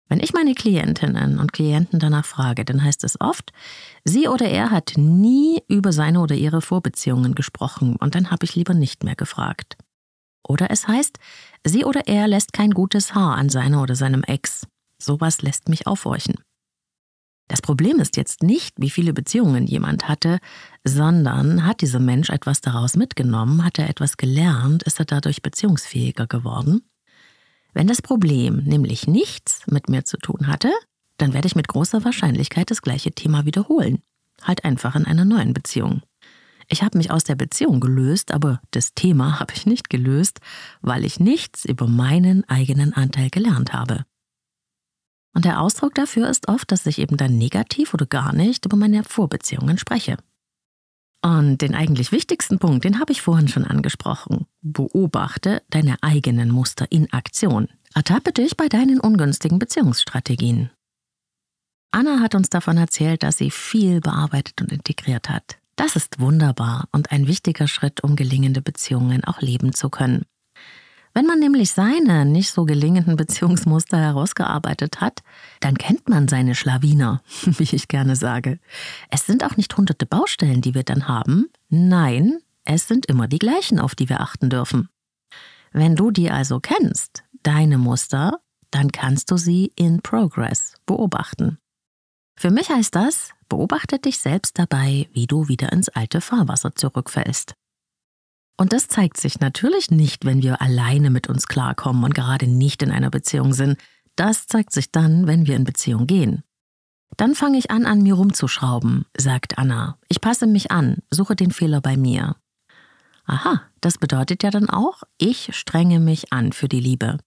Wenn 0.09 0.21
ich 0.21 0.33
meine 0.33 0.55
Klientinnen 0.55 1.39
und 1.39 1.53
Klienten 1.53 1.99
danach 1.99 2.25
frage, 2.25 2.65
dann 2.65 2.83
heißt 2.83 3.03
es 3.03 3.21
oft, 3.21 3.53
sie 4.05 4.29
oder 4.29 4.47
er 4.47 4.71
hat 4.71 4.93
nie 4.97 5.63
über 5.67 5.93
seine 5.93 6.21
oder 6.21 6.37
ihre 6.37 6.63
Vorbeziehungen 6.63 7.35
gesprochen 7.35 7.97
und 7.97 8.15
dann 8.15 8.31
habe 8.31 8.45
ich 8.45 8.55
lieber 8.55 8.75
nicht 8.75 9.03
mehr 9.03 9.17
gefragt. 9.17 9.77
Oder 10.47 10.71
es 10.71 10.87
heißt, 10.87 11.19
sie 11.65 11.85
oder 11.85 12.07
er 12.07 12.29
lässt 12.29 12.53
kein 12.53 12.71
gutes 12.71 13.15
Haar 13.15 13.37
an 13.37 13.49
seiner 13.49 13.83
oder 13.83 13.97
seinem 13.97 14.23
Ex. 14.23 14.67
Sowas 15.03 15.43
lässt 15.43 15.69
mich 15.69 15.89
aufhorchen. 15.89 16.37
Das 17.49 17.63
Problem 17.63 17.99
ist 18.01 18.17
jetzt 18.17 18.43
nicht, 18.43 18.75
wie 18.79 18.91
viele 18.91 19.13
Beziehungen 19.13 19.67
jemand 19.67 20.09
hatte, 20.09 20.39
sondern 20.85 21.65
hat 21.65 21.81
dieser 21.81 22.01
Mensch 22.01 22.31
etwas 22.31 22.61
daraus 22.61 22.97
mitgenommen, 22.97 23.65
hat 23.65 23.79
er 23.79 23.89
etwas 23.89 24.17
gelernt, 24.17 24.83
ist 24.83 24.99
er 24.99 25.05
dadurch 25.05 25.43
beziehungsfähiger 25.43 26.27
geworden? 26.27 26.83
Wenn 27.77 27.89
das 27.89 28.01
Problem 28.01 28.63
nämlich 28.65 29.07
nichts 29.07 29.67
mit 29.67 29.91
mir 29.91 30.07
zu 30.07 30.17
tun 30.17 30.47
hatte, 30.47 30.73
dann 31.19 31.35
werde 31.35 31.47
ich 31.47 31.57
mit 31.57 31.69
großer 31.69 32.07
Wahrscheinlichkeit 32.07 32.71
das 32.71 32.81
gleiche 32.81 33.13
Thema 33.13 33.45
wiederholen. 33.45 34.01
Halt 34.41 34.65
einfach 34.65 34.97
in 34.97 35.05
einer 35.05 35.27
neuen 35.27 35.53
Beziehung. 35.53 36.01
Ich 36.69 36.83
habe 36.83 36.97
mich 36.97 37.11
aus 37.11 37.25
der 37.25 37.35
Beziehung 37.35 37.81
gelöst, 37.81 38.33
aber 38.33 38.63
das 38.71 38.95
Thema 38.95 39.41
habe 39.41 39.53
ich 39.55 39.67
nicht 39.67 39.91
gelöst, 39.91 40.41
weil 40.81 41.05
ich 41.05 41.21
nichts 41.21 41.67
über 41.67 41.87
meinen 41.87 42.49
eigenen 42.49 42.95
Anteil 42.95 43.29
gelernt 43.29 43.75
habe. 43.75 44.07
Und 45.35 45.45
der 45.45 45.61
Ausdruck 45.61 45.95
dafür 45.95 46.31
ist 46.31 46.49
oft, 46.49 46.73
dass 46.73 46.87
ich 46.87 46.99
eben 46.99 47.19
dann 47.19 47.37
negativ 47.37 47.93
oder 47.93 48.07
gar 48.07 48.33
nicht 48.33 48.65
über 48.65 48.79
meine 48.79 49.05
Vorbeziehungen 49.05 49.77
spreche. 49.77 50.17
Und 51.27 51.61
den 51.61 51.75
eigentlich 51.75 52.13
wichtigsten 52.13 52.61
Punkt, 52.61 52.85
den 52.85 53.01
habe 53.01 53.11
ich 53.11 53.21
vorhin 53.21 53.49
schon 53.49 53.65
angesprochen. 53.65 54.47
Beobachte 54.63 55.61
deine 55.71 56.01
eigenen 56.01 56.53
Muster 56.53 56.87
in 56.89 57.13
Aktion. 57.13 57.67
Ertappe 57.97 58.31
dich 58.31 58.57
bei 58.57 58.69
deinen 58.69 59.01
ungünstigen 59.01 59.59
Beziehungsstrategien. 59.59 60.71
Anna 61.91 62.21
hat 62.21 62.37
uns 62.37 62.49
davon 62.49 62.77
erzählt, 62.77 63.25
dass 63.25 63.39
sie 63.39 63.51
viel 63.51 64.01
bearbeitet 64.01 64.63
und 64.63 64.71
integriert 64.71 65.29
hat. 65.29 65.59
Das 65.75 65.97
ist 65.97 66.21
wunderbar 66.21 66.89
und 66.93 67.11
ein 67.11 67.27
wichtiger 67.27 67.67
Schritt, 67.67 68.05
um 68.05 68.15
gelingende 68.15 68.63
Beziehungen 68.63 69.25
auch 69.25 69.41
leben 69.41 69.73
zu 69.73 69.91
können. 69.91 70.27
Wenn 71.17 71.25
man 71.25 71.39
nämlich 71.39 71.71
seine 71.73 72.27
nicht 72.27 72.51
so 72.51 72.67
gelingenden 72.67 73.17
Beziehungsmuster 73.17 73.97
herausgearbeitet 73.97 75.01
hat, 75.01 75.23
dann 75.61 75.79
kennt 75.79 76.11
man 76.11 76.29
seine 76.29 76.55
Schlawiner, 76.55 77.23
wie 77.47 77.75
ich 77.75 77.89
gerne 77.89 78.17
sage. 78.17 78.59
Es 79.09 79.25
sind 79.25 79.43
auch 79.43 79.57
nicht 79.57 79.75
hunderte 79.75 80.05
Baustellen, 80.05 80.61
die 80.61 80.75
wir 80.75 80.83
dann 80.83 81.09
haben. 81.09 81.47
Nein, 81.71 82.41
es 82.65 82.87
sind 82.87 83.07
immer 83.07 83.29
die 83.29 83.39
gleichen, 83.39 83.81
auf 83.81 83.95
die 83.95 84.11
wir 84.11 84.21
achten 84.21 84.51
dürfen. 84.51 84.91
Wenn 85.73 85.97
du 85.97 86.11
die 86.11 86.31
also 86.31 86.61
kennst, 86.61 87.25
deine 87.43 87.79
Muster, 87.79 88.39
dann 88.71 88.93
kannst 88.93 89.31
du 89.31 89.39
sie 89.39 89.73
in 89.75 90.03
Progress 90.03 90.75
beobachten. 90.85 91.57
Für 92.39 92.51
mich 92.51 92.69
heißt 92.69 92.95
das, 92.95 93.31
beobachte 93.49 93.99
dich 93.99 94.19
selbst 94.19 94.59
dabei, 94.59 95.09
wie 95.15 95.27
du 95.27 95.49
wieder 95.49 95.73
ins 95.73 95.89
alte 95.89 96.21
Fahrwasser 96.21 96.75
zurückfällst. 96.75 97.55
Und 98.57 98.73
das 98.73 98.89
zeigt 98.89 99.19
sich 99.19 99.41
natürlich 99.41 99.91
nicht, 99.91 100.25
wenn 100.25 100.43
wir 100.43 100.63
alleine 100.63 101.11
mit 101.11 101.29
uns 101.29 101.47
klarkommen 101.47 102.05
und 102.05 102.15
gerade 102.15 102.47
nicht 102.47 102.83
in 102.83 102.91
einer 102.91 103.11
Beziehung 103.11 103.53
sind. 103.53 103.79
Das 104.17 104.47
zeigt 104.47 104.73
sich 104.73 104.91
dann, 104.91 105.27
wenn 105.27 105.47
wir 105.47 105.57
in 105.57 105.65
Beziehung 105.65 106.07
gehen. 106.07 106.43
Dann 107.17 107.35
fange 107.35 107.59
ich 107.59 107.71
an, 107.71 107.87
an 107.87 108.03
mir 108.03 108.15
rumzuschrauben, 108.15 109.05
sagt 109.17 109.59
Anna. 109.59 109.99
Ich 110.09 110.21
passe 110.21 110.47
mich 110.47 110.71
an, 110.71 110.99
suche 111.11 111.37
den 111.37 111.51
Fehler 111.51 111.81
bei 111.81 111.97
mir. 111.97 112.37
Aha, 113.27 113.63
das 113.81 113.99
bedeutet 113.99 114.43
ja 114.43 114.51
dann 114.51 114.71
auch, 114.71 115.03
ich 115.19 115.55
strenge 115.55 116.01
mich 116.01 116.33
an 116.33 116.53
für 116.53 116.69
die 116.69 116.81
Liebe. 116.81 117.19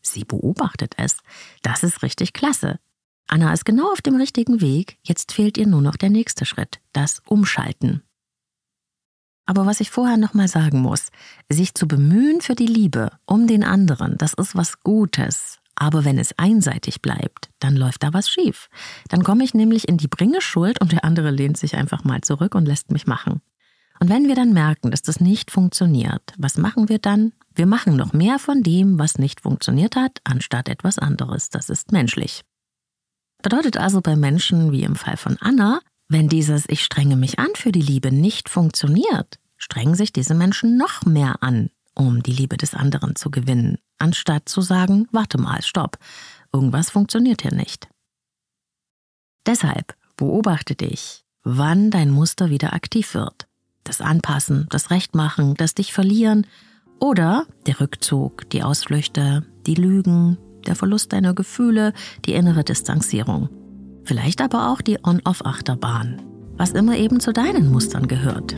Sie 0.00 0.24
beobachtet 0.24 0.94
es. 0.96 1.18
Das 1.62 1.82
ist 1.82 2.02
richtig 2.02 2.32
klasse. 2.32 2.78
Anna 3.28 3.52
ist 3.52 3.64
genau 3.64 3.90
auf 3.92 4.02
dem 4.02 4.16
richtigen 4.16 4.60
Weg, 4.60 4.98
jetzt 5.02 5.32
fehlt 5.32 5.56
ihr 5.56 5.66
nur 5.66 5.80
noch 5.80 5.96
der 5.96 6.10
nächste 6.10 6.44
Schritt, 6.44 6.80
das 6.92 7.22
Umschalten. 7.26 8.02
Aber 9.52 9.66
was 9.66 9.80
ich 9.80 9.90
vorher 9.90 10.16
nochmal 10.16 10.48
sagen 10.48 10.80
muss, 10.80 11.10
sich 11.50 11.74
zu 11.74 11.86
bemühen 11.86 12.40
für 12.40 12.54
die 12.54 12.64
Liebe, 12.64 13.10
um 13.26 13.46
den 13.46 13.64
anderen, 13.64 14.16
das 14.16 14.32
ist 14.32 14.56
was 14.56 14.80
Gutes. 14.80 15.58
Aber 15.74 16.06
wenn 16.06 16.16
es 16.16 16.38
einseitig 16.38 17.02
bleibt, 17.02 17.50
dann 17.60 17.76
läuft 17.76 18.02
da 18.02 18.14
was 18.14 18.30
schief. 18.30 18.70
Dann 19.10 19.22
komme 19.22 19.44
ich 19.44 19.52
nämlich 19.52 19.88
in 19.88 19.98
die 19.98 20.08
Bringeschuld 20.08 20.80
und 20.80 20.92
der 20.92 21.04
andere 21.04 21.30
lehnt 21.30 21.58
sich 21.58 21.76
einfach 21.76 22.02
mal 22.02 22.22
zurück 22.22 22.54
und 22.54 22.64
lässt 22.64 22.92
mich 22.92 23.06
machen. 23.06 23.42
Und 24.00 24.08
wenn 24.08 24.26
wir 24.26 24.36
dann 24.36 24.54
merken, 24.54 24.90
dass 24.90 25.02
das 25.02 25.20
nicht 25.20 25.50
funktioniert, 25.50 26.32
was 26.38 26.56
machen 26.56 26.88
wir 26.88 26.98
dann? 26.98 27.34
Wir 27.54 27.66
machen 27.66 27.94
noch 27.94 28.14
mehr 28.14 28.38
von 28.38 28.62
dem, 28.62 28.98
was 28.98 29.18
nicht 29.18 29.42
funktioniert 29.42 29.96
hat, 29.96 30.20
anstatt 30.24 30.70
etwas 30.70 30.98
anderes. 30.98 31.50
Das 31.50 31.68
ist 31.68 31.92
menschlich. 31.92 32.40
Bedeutet 33.42 33.76
also 33.76 34.00
bei 34.00 34.16
Menschen 34.16 34.72
wie 34.72 34.84
im 34.84 34.96
Fall 34.96 35.18
von 35.18 35.36
Anna, 35.40 35.80
wenn 36.08 36.28
dieses 36.28 36.68
Ich 36.68 36.84
strenge 36.84 37.16
mich 37.16 37.38
an 37.38 37.48
für 37.54 37.72
die 37.72 37.80
Liebe 37.80 38.12
nicht 38.12 38.48
funktioniert, 38.48 39.38
strengen 39.62 39.94
sich 39.94 40.12
diese 40.12 40.34
Menschen 40.34 40.76
noch 40.76 41.04
mehr 41.04 41.42
an, 41.42 41.70
um 41.94 42.22
die 42.22 42.32
Liebe 42.32 42.56
des 42.56 42.74
anderen 42.74 43.16
zu 43.16 43.30
gewinnen, 43.30 43.78
anstatt 43.98 44.48
zu 44.48 44.60
sagen, 44.60 45.06
warte 45.12 45.38
mal, 45.38 45.62
stopp, 45.62 45.98
irgendwas 46.52 46.90
funktioniert 46.90 47.42
hier 47.42 47.54
nicht. 47.54 47.88
Deshalb 49.46 49.94
beobachte 50.16 50.74
dich, 50.74 51.24
wann 51.44 51.90
dein 51.90 52.10
Muster 52.10 52.50
wieder 52.50 52.72
aktiv 52.72 53.14
wird. 53.14 53.46
Das 53.84 54.00
Anpassen, 54.00 54.66
das 54.70 54.90
Rechtmachen, 54.90 55.54
das 55.54 55.74
Dich 55.74 55.92
verlieren 55.92 56.46
oder 57.00 57.46
der 57.66 57.80
Rückzug, 57.80 58.48
die 58.50 58.62
Ausflüchte, 58.62 59.44
die 59.66 59.74
Lügen, 59.74 60.38
der 60.66 60.76
Verlust 60.76 61.12
deiner 61.12 61.34
Gefühle, 61.34 61.92
die 62.24 62.34
innere 62.34 62.62
Distanzierung. 62.62 63.48
Vielleicht 64.04 64.40
aber 64.40 64.70
auch 64.70 64.80
die 64.80 64.98
On-Off-Achterbahn, 65.04 66.22
was 66.56 66.72
immer 66.72 66.96
eben 66.96 67.18
zu 67.18 67.32
deinen 67.32 67.70
Mustern 67.70 68.06
gehört. 68.06 68.56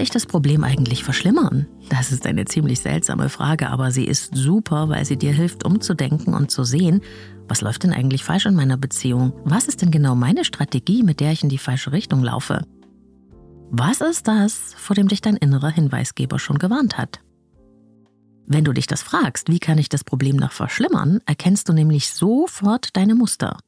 Ich 0.00 0.10
das 0.10 0.26
Problem 0.26 0.62
eigentlich 0.62 1.02
verschlimmern? 1.02 1.66
Das 1.88 2.12
ist 2.12 2.24
eine 2.24 2.44
ziemlich 2.44 2.78
seltsame 2.78 3.28
Frage, 3.28 3.68
aber 3.68 3.90
sie 3.90 4.04
ist 4.04 4.32
super, 4.36 4.88
weil 4.88 5.04
sie 5.04 5.16
dir 5.16 5.32
hilft, 5.32 5.64
umzudenken 5.64 6.34
und 6.34 6.52
zu 6.52 6.62
sehen, 6.62 7.02
was 7.48 7.62
läuft 7.62 7.82
denn 7.82 7.92
eigentlich 7.92 8.22
falsch 8.22 8.46
in 8.46 8.54
meiner 8.54 8.76
Beziehung? 8.76 9.32
Was 9.44 9.66
ist 9.66 9.82
denn 9.82 9.90
genau 9.90 10.14
meine 10.14 10.44
Strategie, 10.44 11.02
mit 11.02 11.18
der 11.18 11.32
ich 11.32 11.42
in 11.42 11.48
die 11.48 11.58
falsche 11.58 11.90
Richtung 11.90 12.22
laufe? 12.22 12.62
Was 13.70 14.00
ist 14.00 14.28
das, 14.28 14.72
vor 14.76 14.94
dem 14.94 15.08
dich 15.08 15.20
dein 15.20 15.36
innerer 15.36 15.70
Hinweisgeber 15.70 16.38
schon 16.38 16.58
gewarnt 16.58 16.96
hat? 16.96 17.18
Wenn 18.46 18.64
du 18.64 18.72
dich 18.72 18.86
das 18.86 19.02
fragst, 19.02 19.50
wie 19.50 19.58
kann 19.58 19.78
ich 19.78 19.88
das 19.88 20.04
Problem 20.04 20.36
noch 20.36 20.52
verschlimmern, 20.52 21.20
erkennst 21.26 21.68
du 21.68 21.72
nämlich 21.72 22.10
sofort 22.10 22.96
deine 22.96 23.16
Muster. 23.16 23.58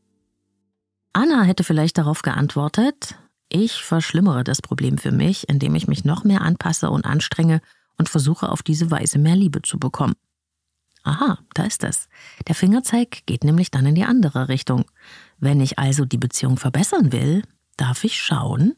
Anna 1.12 1.42
hätte 1.42 1.64
vielleicht 1.64 1.98
darauf 1.98 2.22
geantwortet, 2.22 3.16
ich 3.50 3.82
verschlimmere 3.82 4.44
das 4.44 4.62
Problem 4.62 4.98
für 4.98 5.12
mich, 5.12 5.48
indem 5.48 5.74
ich 5.74 5.88
mich 5.88 6.04
noch 6.04 6.24
mehr 6.24 6.40
anpasse 6.40 6.90
und 6.90 7.04
anstrenge 7.04 7.60
und 7.98 8.08
versuche 8.08 8.48
auf 8.48 8.62
diese 8.62 8.90
Weise 8.90 9.18
mehr 9.18 9.36
Liebe 9.36 9.62
zu 9.62 9.78
bekommen. 9.78 10.14
Aha, 11.02 11.38
da 11.54 11.64
ist 11.64 11.82
es. 11.84 12.08
Der 12.46 12.54
Fingerzeig 12.54 13.26
geht 13.26 13.44
nämlich 13.44 13.70
dann 13.70 13.86
in 13.86 13.94
die 13.94 14.04
andere 14.04 14.48
Richtung. 14.48 14.84
Wenn 15.38 15.60
ich 15.60 15.78
also 15.78 16.04
die 16.04 16.18
Beziehung 16.18 16.56
verbessern 16.56 17.12
will, 17.12 17.42
darf 17.76 18.04
ich 18.04 18.20
schauen, 18.20 18.76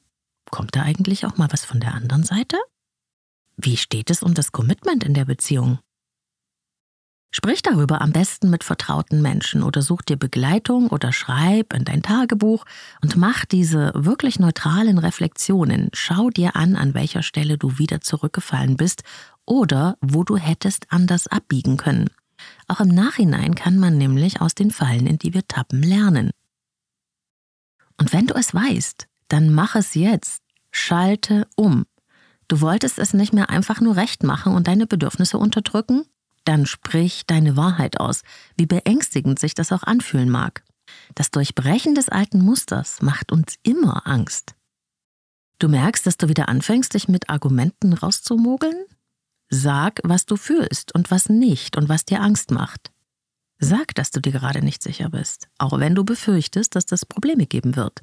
kommt 0.50 0.76
da 0.76 0.82
eigentlich 0.82 1.26
auch 1.26 1.37
mal 1.37 1.48
was 1.50 1.64
von 1.64 1.80
der 1.80 1.94
anderen 1.94 2.22
Seite? 2.22 2.56
Wie 3.56 3.76
steht 3.76 4.11
es 4.11 4.22
um 4.22 4.35
das 4.35 4.52
Commitment 4.52 5.04
in 5.04 5.14
der 5.14 5.24
Beziehung? 5.24 5.78
Sprich 7.35 7.62
darüber 7.62 8.03
am 8.03 8.12
besten 8.12 8.51
mit 8.51 8.62
vertrauten 8.62 9.23
Menschen 9.23 9.62
oder 9.62 9.81
such 9.81 10.03
dir 10.03 10.18
Begleitung 10.18 10.88
oder 10.88 11.12
schreib 11.12 11.73
in 11.73 11.85
dein 11.85 12.03
Tagebuch 12.03 12.66
und 13.01 13.16
mach 13.16 13.47
diese 13.47 13.90
wirklich 13.95 14.38
neutralen 14.38 14.99
Reflexionen. 14.99 15.88
Schau 15.95 16.29
dir 16.29 16.57
an, 16.57 16.77
an 16.77 16.92
welcher 16.92 17.23
Stelle 17.23 17.57
du 17.57 17.79
wieder 17.79 18.03
zurückgefallen 18.03 18.77
bist 18.77 19.03
oder 19.47 19.97
wo 20.03 20.25
du 20.25 20.37
hättest 20.37 20.92
anders 20.92 21.27
abbiegen 21.27 21.79
können. 21.79 22.11
Auch 22.68 22.81
im 22.81 22.88
Nachhinein 22.88 23.55
kann 23.55 23.79
man 23.79 23.97
nämlich 23.97 24.42
aus 24.42 24.55
den 24.55 24.71
Fallen, 24.71 25.07
in 25.07 25.16
die 25.16 25.33
wir 25.33 25.49
tappen, 25.49 25.83
lernen. 25.83 26.33
Und 27.99 28.12
wenn 28.12 28.27
du 28.27 28.35
es 28.35 28.53
weißt, 28.53 29.07
dann 29.29 29.55
mach 29.55 29.75
es 29.75 29.95
jetzt. 29.95 30.42
Schalte 30.71 31.47
um. 31.57 31.87
Du 32.49 32.61
wolltest 32.61 32.99
es 32.99 33.14
nicht 33.14 33.33
mehr 33.33 33.49
einfach 33.49 33.81
nur 33.81 33.97
recht 33.97 34.23
machen 34.23 34.55
und 34.55 34.68
deine 34.68 34.87
Bedürfnisse 34.87 35.38
unterdrücken? 35.38 36.05
Dann 36.44 36.66
sprich 36.66 37.24
deine 37.26 37.57
Wahrheit 37.57 37.98
aus, 38.00 38.22
wie 38.57 38.66
beängstigend 38.66 39.38
sich 39.38 39.55
das 39.55 39.72
auch 39.72 39.83
anfühlen 39.83 40.31
mag. 40.31 40.64
Das 41.14 41.31
Durchbrechen 41.31 41.94
des 41.94 42.09
alten 42.09 42.40
Musters 42.42 43.02
macht 43.02 43.33
uns 43.33 43.57
immer 43.62 44.07
Angst. 44.07 44.55
Du 45.59 45.68
merkst, 45.68 46.07
dass 46.07 46.16
du 46.16 46.28
wieder 46.28 46.48
anfängst, 46.48 46.94
dich 46.94 47.09
mit 47.09 47.31
Argumenten 47.31 47.92
rauszumogeln? 47.92 48.85
Sag, 49.48 50.00
was 50.02 50.26
du 50.26 50.37
fühlst 50.37 50.94
und 50.94 51.11
was 51.11 51.28
nicht 51.28 51.76
und 51.76 51.88
was 51.88 52.05
dir 52.05 52.20
Angst 52.20 52.50
macht. 52.50 52.90
Sag, 53.59 53.94
dass 53.94 54.11
du 54.11 54.20
dir 54.20 54.33
gerade 54.33 54.62
nicht 54.62 54.83
sicher 54.83 55.11
bist, 55.11 55.48
auch 55.59 55.78
wenn 55.78 55.94
du 55.94 56.05
befürchtest, 56.05 56.74
dass 56.74 56.87
das 56.87 57.07
Probleme 57.07 57.46
geben 57.46 57.76
wird. 57.76 58.02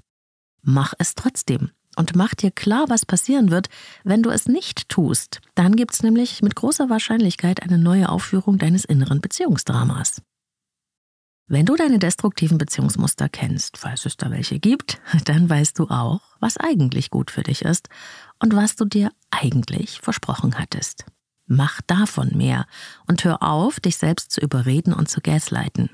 Mach 0.62 0.94
es 1.00 1.16
trotzdem 1.16 1.72
und 1.96 2.16
mach 2.16 2.34
dir 2.34 2.52
klar, 2.52 2.86
was 2.88 3.06
passieren 3.06 3.52
wird, 3.52 3.68
wenn 4.04 4.24
du 4.24 4.30
es 4.30 4.48
nicht 4.48 4.90
tust. 4.90 5.42
Dann 5.56 5.76
gibt 5.76 5.94
es 5.94 6.04
nämlich 6.04 6.42
mit 6.42 6.56
großer 6.56 6.90
Wahrscheinlichkeit 6.90 7.62
eine 7.62 7.78
neue 7.78 8.10
Aufführung 8.10 8.58
deines 8.58 8.86
inneren 8.86 9.22
Beziehungsdramas. 9.22 10.22
Wenn 11.52 11.66
du 11.66 11.76
deine 11.76 11.98
destruktiven 11.98 12.60
Beziehungsmuster 12.60 13.28
kennst, 13.28 13.78
falls 13.78 14.06
es 14.06 14.18
da 14.18 14.30
welche 14.30 14.60
gibt, 14.60 15.02
dann 15.26 15.50
weißt 15.50 15.80
du 15.80 15.90
auch, 15.90 16.22
was 16.40 16.58
eigentlich 16.58 17.10
gut 17.10 17.32
für 17.32 17.42
dich 17.42 17.64
ist 17.64 17.90
und 18.38 18.56
was 18.56 18.76
du 18.76 18.86
dir 18.86 19.12
eigentlich 19.32 20.00
versprochen 20.00 20.60
hattest. 20.60 21.06
Mach 21.48 21.82
davon 21.82 22.38
mehr 22.38 22.68
und 23.08 23.24
hör 23.24 23.42
auf, 23.42 23.80
dich 23.80 23.98
selbst 23.98 24.32
zu 24.32 24.40
überreden 24.42 24.94
und 24.94 25.10
zu 25.10 25.22
gaslighten. 25.22 25.90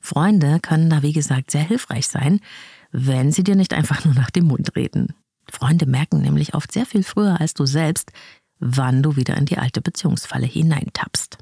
Freunde 0.00 0.58
können 0.60 0.90
da 0.90 1.02
wie 1.02 1.12
gesagt 1.12 1.52
sehr 1.52 1.62
hilfreich 1.62 2.08
sein, 2.08 2.40
wenn 2.96 3.32
sie 3.32 3.42
dir 3.42 3.56
nicht 3.56 3.74
einfach 3.74 4.04
nur 4.04 4.14
nach 4.14 4.30
dem 4.30 4.46
Mund 4.46 4.76
reden. 4.76 5.14
Freunde 5.50 5.84
merken 5.84 6.20
nämlich 6.20 6.54
oft 6.54 6.70
sehr 6.70 6.86
viel 6.86 7.02
früher 7.02 7.40
als 7.40 7.52
du 7.52 7.66
selbst, 7.66 8.12
wann 8.60 9.02
du 9.02 9.16
wieder 9.16 9.36
in 9.36 9.46
die 9.46 9.58
alte 9.58 9.80
Beziehungsfalle 9.80 10.46
hineintappst. 10.46 11.38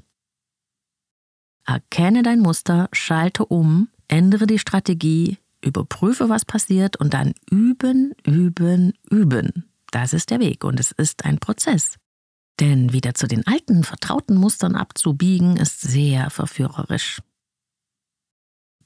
Erkenne 1.65 2.23
dein 2.23 2.39
Muster, 2.39 2.89
schalte 2.91 3.45
um, 3.45 3.87
ändere 4.07 4.47
die 4.47 4.57
Strategie, 4.57 5.37
überprüfe, 5.63 6.27
was 6.27 6.43
passiert 6.43 6.97
und 6.97 7.13
dann 7.13 7.33
üben, 7.51 8.13
üben, 8.25 8.93
üben. 9.09 9.69
Das 9.91 10.13
ist 10.13 10.31
der 10.31 10.39
Weg 10.39 10.63
und 10.63 10.79
es 10.79 10.91
ist 10.91 11.23
ein 11.23 11.37
Prozess. 11.37 11.97
Denn 12.59 12.93
wieder 12.93 13.13
zu 13.13 13.27
den 13.27 13.45
alten, 13.45 13.83
vertrauten 13.83 14.37
Mustern 14.37 14.75
abzubiegen, 14.75 15.55
ist 15.57 15.81
sehr 15.81 16.31
verführerisch. 16.31 17.21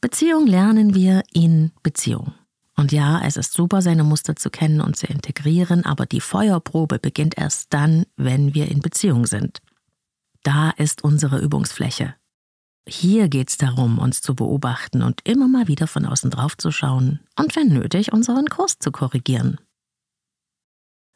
Beziehung 0.01 0.45
lernen 0.45 0.93
wir 0.93 1.23
in 1.31 1.71
Beziehung. 1.81 2.33
Und 2.79 2.91
ja, 2.91 3.21
es 3.23 3.37
ist 3.37 3.53
super, 3.53 3.81
seine 3.81 4.03
Muster 4.03 4.35
zu 4.35 4.51
kennen 4.51 4.81
und 4.81 4.95
zu 4.95 5.07
integrieren, 5.07 5.83
aber 5.83 6.05
die 6.05 6.21
Feuerprobe 6.21 6.99
beginnt 6.99 7.37
erst 7.37 7.73
dann, 7.73 8.05
wenn 8.15 8.53
wir 8.53 8.69
in 8.69 8.81
Beziehung 8.81 9.25
sind. 9.25 9.59
Da 10.43 10.69
ist 10.69 11.03
unsere 11.03 11.39
Übungsfläche. 11.39 12.13
Hier 12.87 13.27
geht 13.27 13.49
es 13.49 13.57
darum, 13.57 13.97
uns 13.97 14.21
zu 14.21 14.35
beobachten 14.35 15.01
und 15.01 15.19
immer 15.27 15.47
mal 15.47 15.67
wieder 15.67 15.87
von 15.87 16.05
außen 16.05 16.29
drauf 16.29 16.55
zu 16.55 16.71
schauen 16.71 17.19
und 17.37 17.55
wenn 17.55 17.67
nötig, 17.67 18.13
unseren 18.13 18.47
Kurs 18.47 18.79
zu 18.79 18.91
korrigieren. 18.91 19.59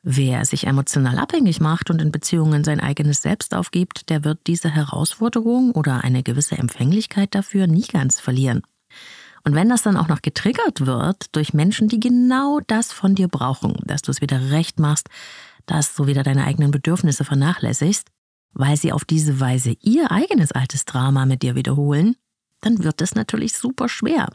Wer 0.03 0.45
sich 0.45 0.65
emotional 0.65 1.19
abhängig 1.19 1.61
macht 1.61 1.91
und 1.91 2.01
in 2.01 2.11
Beziehungen 2.11 2.63
sein 2.63 2.79
eigenes 2.79 3.21
Selbst 3.21 3.53
aufgibt, 3.53 4.09
der 4.09 4.23
wird 4.23 4.39
diese 4.47 4.69
Herausforderung 4.69 5.71
oder 5.73 6.03
eine 6.03 6.23
gewisse 6.23 6.57
Empfänglichkeit 6.57 7.35
dafür 7.35 7.67
nie 7.67 7.85
ganz 7.85 8.19
verlieren. 8.19 8.63
Und 9.43 9.55
wenn 9.55 9.69
das 9.69 9.81
dann 9.81 9.97
auch 9.97 10.07
noch 10.07 10.21
getriggert 10.21 10.85
wird 10.85 11.35
durch 11.35 11.53
Menschen, 11.53 11.87
die 11.87 11.99
genau 11.99 12.59
das 12.67 12.91
von 12.91 13.15
dir 13.15 13.27
brauchen, 13.27 13.75
dass 13.85 14.01
du 14.01 14.11
es 14.11 14.21
wieder 14.21 14.51
recht 14.51 14.79
machst, 14.79 15.09
dass 15.65 15.95
du 15.95 16.07
wieder 16.07 16.23
deine 16.23 16.45
eigenen 16.45 16.71
Bedürfnisse 16.71 17.23
vernachlässigst, 17.23 18.07
weil 18.53 18.77
sie 18.77 18.91
auf 18.91 19.05
diese 19.05 19.39
Weise 19.39 19.75
ihr 19.79 20.11
eigenes 20.11 20.51
altes 20.51 20.85
Drama 20.85 21.25
mit 21.25 21.41
dir 21.41 21.55
wiederholen, 21.55 22.15
dann 22.61 22.83
wird 22.83 23.01
es 23.01 23.15
natürlich 23.15 23.53
super 23.53 23.89
schwer. 23.89 24.27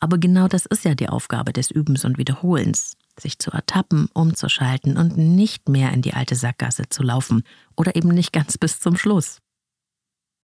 Aber 0.00 0.18
genau 0.18 0.48
das 0.48 0.66
ist 0.66 0.84
ja 0.84 0.94
die 0.94 1.08
Aufgabe 1.08 1.52
des 1.52 1.70
Übens 1.70 2.04
und 2.04 2.18
Wiederholens, 2.18 2.96
sich 3.18 3.38
zu 3.38 3.50
ertappen, 3.50 4.08
umzuschalten 4.12 4.96
und 4.96 5.16
nicht 5.16 5.68
mehr 5.68 5.92
in 5.92 6.02
die 6.02 6.14
alte 6.14 6.34
Sackgasse 6.34 6.88
zu 6.88 7.02
laufen 7.02 7.42
oder 7.76 7.94
eben 7.94 8.08
nicht 8.08 8.32
ganz 8.32 8.58
bis 8.58 8.80
zum 8.80 8.96
Schluss. 8.96 9.38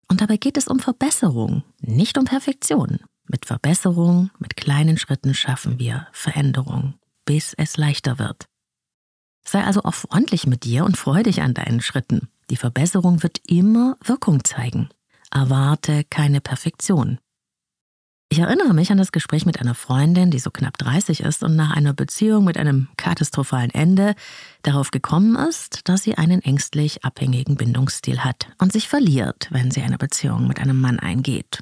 Und 0.08 0.20
dabei 0.20 0.36
geht 0.36 0.56
es 0.56 0.68
um 0.68 0.78
Verbesserung, 0.78 1.64
nicht 1.80 2.16
um 2.18 2.24
Perfektion. 2.24 3.00
Mit 3.28 3.44
Verbesserung, 3.44 4.30
mit 4.38 4.56
kleinen 4.56 4.96
Schritten 4.96 5.34
schaffen 5.34 5.78
wir 5.78 6.06
Veränderung, 6.12 6.94
bis 7.26 7.52
es 7.54 7.76
leichter 7.76 8.18
wird. 8.18 8.46
Sei 9.44 9.62
also 9.62 9.82
auch 9.84 9.94
freundlich 9.94 10.46
mit 10.46 10.64
dir 10.64 10.84
und 10.84 10.96
freu 10.96 11.22
dich 11.22 11.42
an 11.42 11.54
deinen 11.54 11.80
Schritten. 11.80 12.28
Die 12.50 12.56
Verbesserung 12.56 13.22
wird 13.22 13.40
immer 13.46 13.96
Wirkung 14.02 14.44
zeigen. 14.44 14.88
Erwarte 15.30 16.04
keine 16.04 16.40
Perfektion. 16.40 17.18
Ich 18.30 18.38
erinnere 18.38 18.74
mich 18.74 18.92
an 18.92 18.98
das 18.98 19.12
Gespräch 19.12 19.46
mit 19.46 19.60
einer 19.60 19.74
Freundin, 19.74 20.30
die 20.30 20.38
so 20.38 20.50
knapp 20.50 20.76
30 20.76 21.20
ist 21.20 21.42
und 21.42 21.56
nach 21.56 21.74
einer 21.74 21.94
Beziehung 21.94 22.44
mit 22.44 22.58
einem 22.58 22.88
katastrophalen 22.98 23.70
Ende 23.70 24.14
darauf 24.62 24.90
gekommen 24.90 25.36
ist, 25.36 25.88
dass 25.88 26.02
sie 26.02 26.16
einen 26.16 26.42
ängstlich 26.42 27.04
abhängigen 27.04 27.56
Bindungsstil 27.56 28.24
hat 28.24 28.48
und 28.58 28.72
sich 28.72 28.86
verliert, 28.88 29.48
wenn 29.50 29.70
sie 29.70 29.80
eine 29.80 29.96
Beziehung 29.96 30.46
mit 30.46 30.60
einem 30.60 30.78
Mann 30.78 30.98
eingeht. 30.98 31.60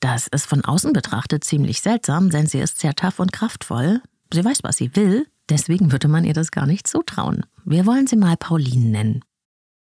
Das 0.00 0.26
ist 0.26 0.46
von 0.46 0.64
außen 0.64 0.92
betrachtet 0.92 1.44
ziemlich 1.44 1.80
seltsam, 1.80 2.30
denn 2.30 2.46
sie 2.46 2.58
ist 2.58 2.78
sehr 2.78 2.94
tough 2.94 3.18
und 3.18 3.32
kraftvoll. 3.32 4.02
Sie 4.32 4.44
weiß, 4.44 4.60
was 4.62 4.76
sie 4.76 4.94
will, 4.94 5.26
deswegen 5.48 5.92
würde 5.92 6.08
man 6.08 6.24
ihr 6.24 6.34
das 6.34 6.50
gar 6.50 6.66
nicht 6.66 6.86
zutrauen. 6.86 7.46
Wir 7.64 7.86
wollen 7.86 8.06
sie 8.06 8.16
mal 8.16 8.36
Pauline 8.36 8.90
nennen. 8.90 9.24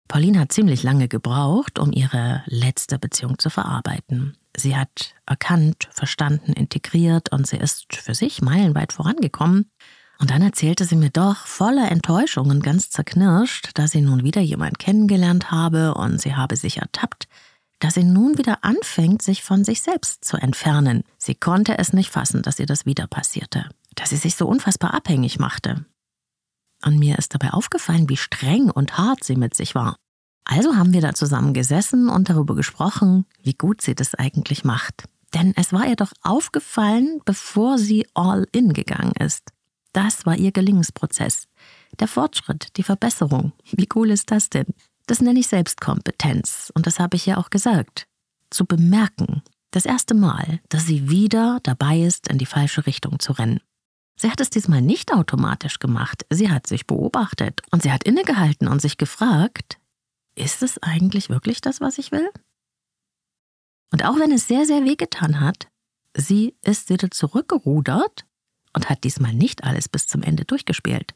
Pauline 0.07 0.39
hat 0.39 0.53
ziemlich 0.53 0.83
lange 0.83 1.09
gebraucht, 1.09 1.79
um 1.79 1.91
ihre 1.91 2.43
letzte 2.45 2.97
Beziehung 2.97 3.39
zu 3.39 3.49
verarbeiten. 3.49 4.37
Sie 4.55 4.75
hat 4.75 5.15
erkannt, 5.25 5.89
verstanden, 5.91 6.53
integriert 6.53 7.31
und 7.31 7.45
sie 7.45 7.57
ist 7.57 7.95
für 7.95 8.15
sich 8.15 8.41
meilenweit 8.41 8.93
vorangekommen. 8.93 9.69
Und 10.19 10.31
dann 10.31 10.41
erzählte 10.41 10.85
sie 10.85 10.95
mir 10.95 11.11
doch 11.11 11.45
voller 11.45 11.91
Enttäuschung 11.91 12.49
und 12.49 12.63
ganz 12.63 12.89
zerknirscht, 12.89 13.71
dass 13.75 13.91
sie 13.91 14.01
nun 14.01 14.23
wieder 14.23 14.41
jemand 14.41 14.79
kennengelernt 14.79 15.51
habe 15.51 15.93
und 15.93 16.19
sie 16.19 16.35
habe 16.35 16.55
sich 16.55 16.77
ertappt, 16.77 17.27
dass 17.79 17.95
sie 17.95 18.03
nun 18.03 18.37
wieder 18.37 18.63
anfängt, 18.63 19.21
sich 19.21 19.43
von 19.43 19.63
sich 19.63 19.81
selbst 19.81 20.25
zu 20.25 20.37
entfernen. 20.37 21.03
Sie 21.17 21.35
konnte 21.35 21.77
es 21.77 21.93
nicht 21.93 22.09
fassen, 22.09 22.41
dass 22.41 22.59
ihr 22.59 22.65
das 22.65 22.85
wieder 22.85 23.07
passierte, 23.07 23.69
dass 23.95 24.09
sie 24.09 24.17
sich 24.17 24.35
so 24.35 24.47
unfassbar 24.47 24.93
abhängig 24.93 25.39
machte. 25.39 25.85
Und 26.83 26.99
mir 26.99 27.17
ist 27.17 27.33
dabei 27.33 27.51
aufgefallen, 27.51 28.09
wie 28.09 28.17
streng 28.17 28.69
und 28.69 28.97
hart 28.97 29.23
sie 29.23 29.35
mit 29.35 29.55
sich 29.55 29.75
war. 29.75 29.95
Also 30.45 30.75
haben 30.75 30.93
wir 30.93 31.01
da 31.01 31.13
zusammen 31.13 31.53
gesessen 31.53 32.09
und 32.09 32.29
darüber 32.29 32.55
gesprochen, 32.55 33.25
wie 33.41 33.53
gut 33.53 33.81
sie 33.81 33.95
das 33.95 34.15
eigentlich 34.15 34.63
macht. 34.63 35.03
Denn 35.33 35.53
es 35.57 35.73
war 35.73 35.85
ihr 35.85 35.97
doch 35.97 36.13
aufgefallen, 36.21 37.19
bevor 37.25 37.77
sie 37.77 38.07
all 38.13 38.47
in 38.53 38.71
gegangen 38.73 39.11
ist. 39.19 39.51
Das 39.91 40.25
war 40.25 40.37
ihr 40.37 40.51
Gelingensprozess. 40.51 41.47
Der 41.99 42.07
Fortschritt, 42.07 42.77
die 42.77 42.83
Verbesserung. 42.83 43.51
Wie 43.71 43.89
cool 43.95 44.11
ist 44.11 44.31
das 44.31 44.49
denn? 44.49 44.67
Das 45.07 45.21
nenne 45.21 45.39
ich 45.39 45.47
Selbstkompetenz. 45.47 46.71
Und 46.75 46.85
das 46.85 46.99
habe 46.99 47.15
ich 47.15 47.25
ja 47.25 47.37
auch 47.37 47.49
gesagt. 47.49 48.07
Zu 48.49 48.65
bemerken. 48.65 49.41
Das 49.71 49.85
erste 49.85 50.13
Mal, 50.13 50.59
dass 50.69 50.85
sie 50.85 51.09
wieder 51.09 51.59
dabei 51.63 51.99
ist, 51.99 52.27
in 52.29 52.37
die 52.37 52.45
falsche 52.45 52.85
Richtung 52.85 53.19
zu 53.19 53.33
rennen. 53.33 53.59
Sie 54.19 54.31
hat 54.31 54.41
es 54.41 54.49
diesmal 54.49 54.81
nicht 54.81 55.13
automatisch 55.13 55.79
gemacht. 55.79 56.25
Sie 56.29 56.49
hat 56.49 56.67
sich 56.67 56.87
beobachtet 56.87 57.61
und 57.71 57.83
sie 57.83 57.91
hat 57.91 58.03
innegehalten 58.03 58.67
und 58.67 58.81
sich 58.81 58.97
gefragt, 58.97 59.79
ist 60.35 60.63
es 60.63 60.81
eigentlich 60.81 61.29
wirklich 61.29 61.61
das, 61.61 61.81
was 61.81 61.97
ich 61.97 62.11
will? 62.11 62.29
Und 63.91 64.05
auch 64.05 64.17
wenn 64.19 64.31
es 64.31 64.47
sehr, 64.47 64.65
sehr 64.65 64.83
wehgetan 64.83 65.39
hat, 65.39 65.67
sie 66.15 66.55
ist 66.63 66.89
wieder 66.89 67.11
zurückgerudert 67.11 68.25
und 68.73 68.89
hat 68.89 69.03
diesmal 69.03 69.33
nicht 69.33 69.63
alles 69.63 69.87
bis 69.87 70.07
zum 70.07 70.21
Ende 70.21 70.45
durchgespielt. 70.45 71.13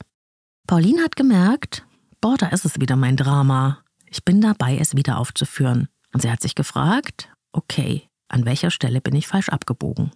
Pauline 0.68 1.04
hat 1.04 1.16
gemerkt, 1.16 1.86
boah, 2.22 2.38
da 2.38 2.48
ist 2.48 2.66
es 2.66 2.80
wieder 2.80 2.96
mein 2.96 3.18
Drama. 3.18 3.80
Ich 4.06 4.24
bin 4.24 4.40
dabei, 4.40 4.78
es 4.78 4.96
wieder 4.96 5.18
aufzuführen. 5.18 5.90
Und 6.14 6.22
sie 6.22 6.32
hat 6.32 6.42
sich 6.42 6.56
gefragt, 6.56 7.30
okay, 7.52 8.08
an 8.28 8.46
welcher 8.46 8.72
Stelle 8.72 9.02
bin 9.02 9.16
ich 9.16 9.28
falsch 9.28 9.50
abgebogen? 9.50 10.12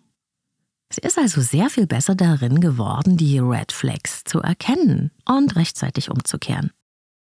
Sie 0.91 1.01
ist 1.01 1.17
also 1.17 1.41
sehr 1.41 1.69
viel 1.69 1.87
besser 1.87 2.15
darin 2.15 2.61
geworden, 2.61 3.17
die 3.17 3.39
Red 3.39 3.71
Flags 3.71 4.23
zu 4.23 4.39
erkennen 4.39 5.11
und 5.25 5.55
rechtzeitig 5.55 6.11
umzukehren. 6.11 6.71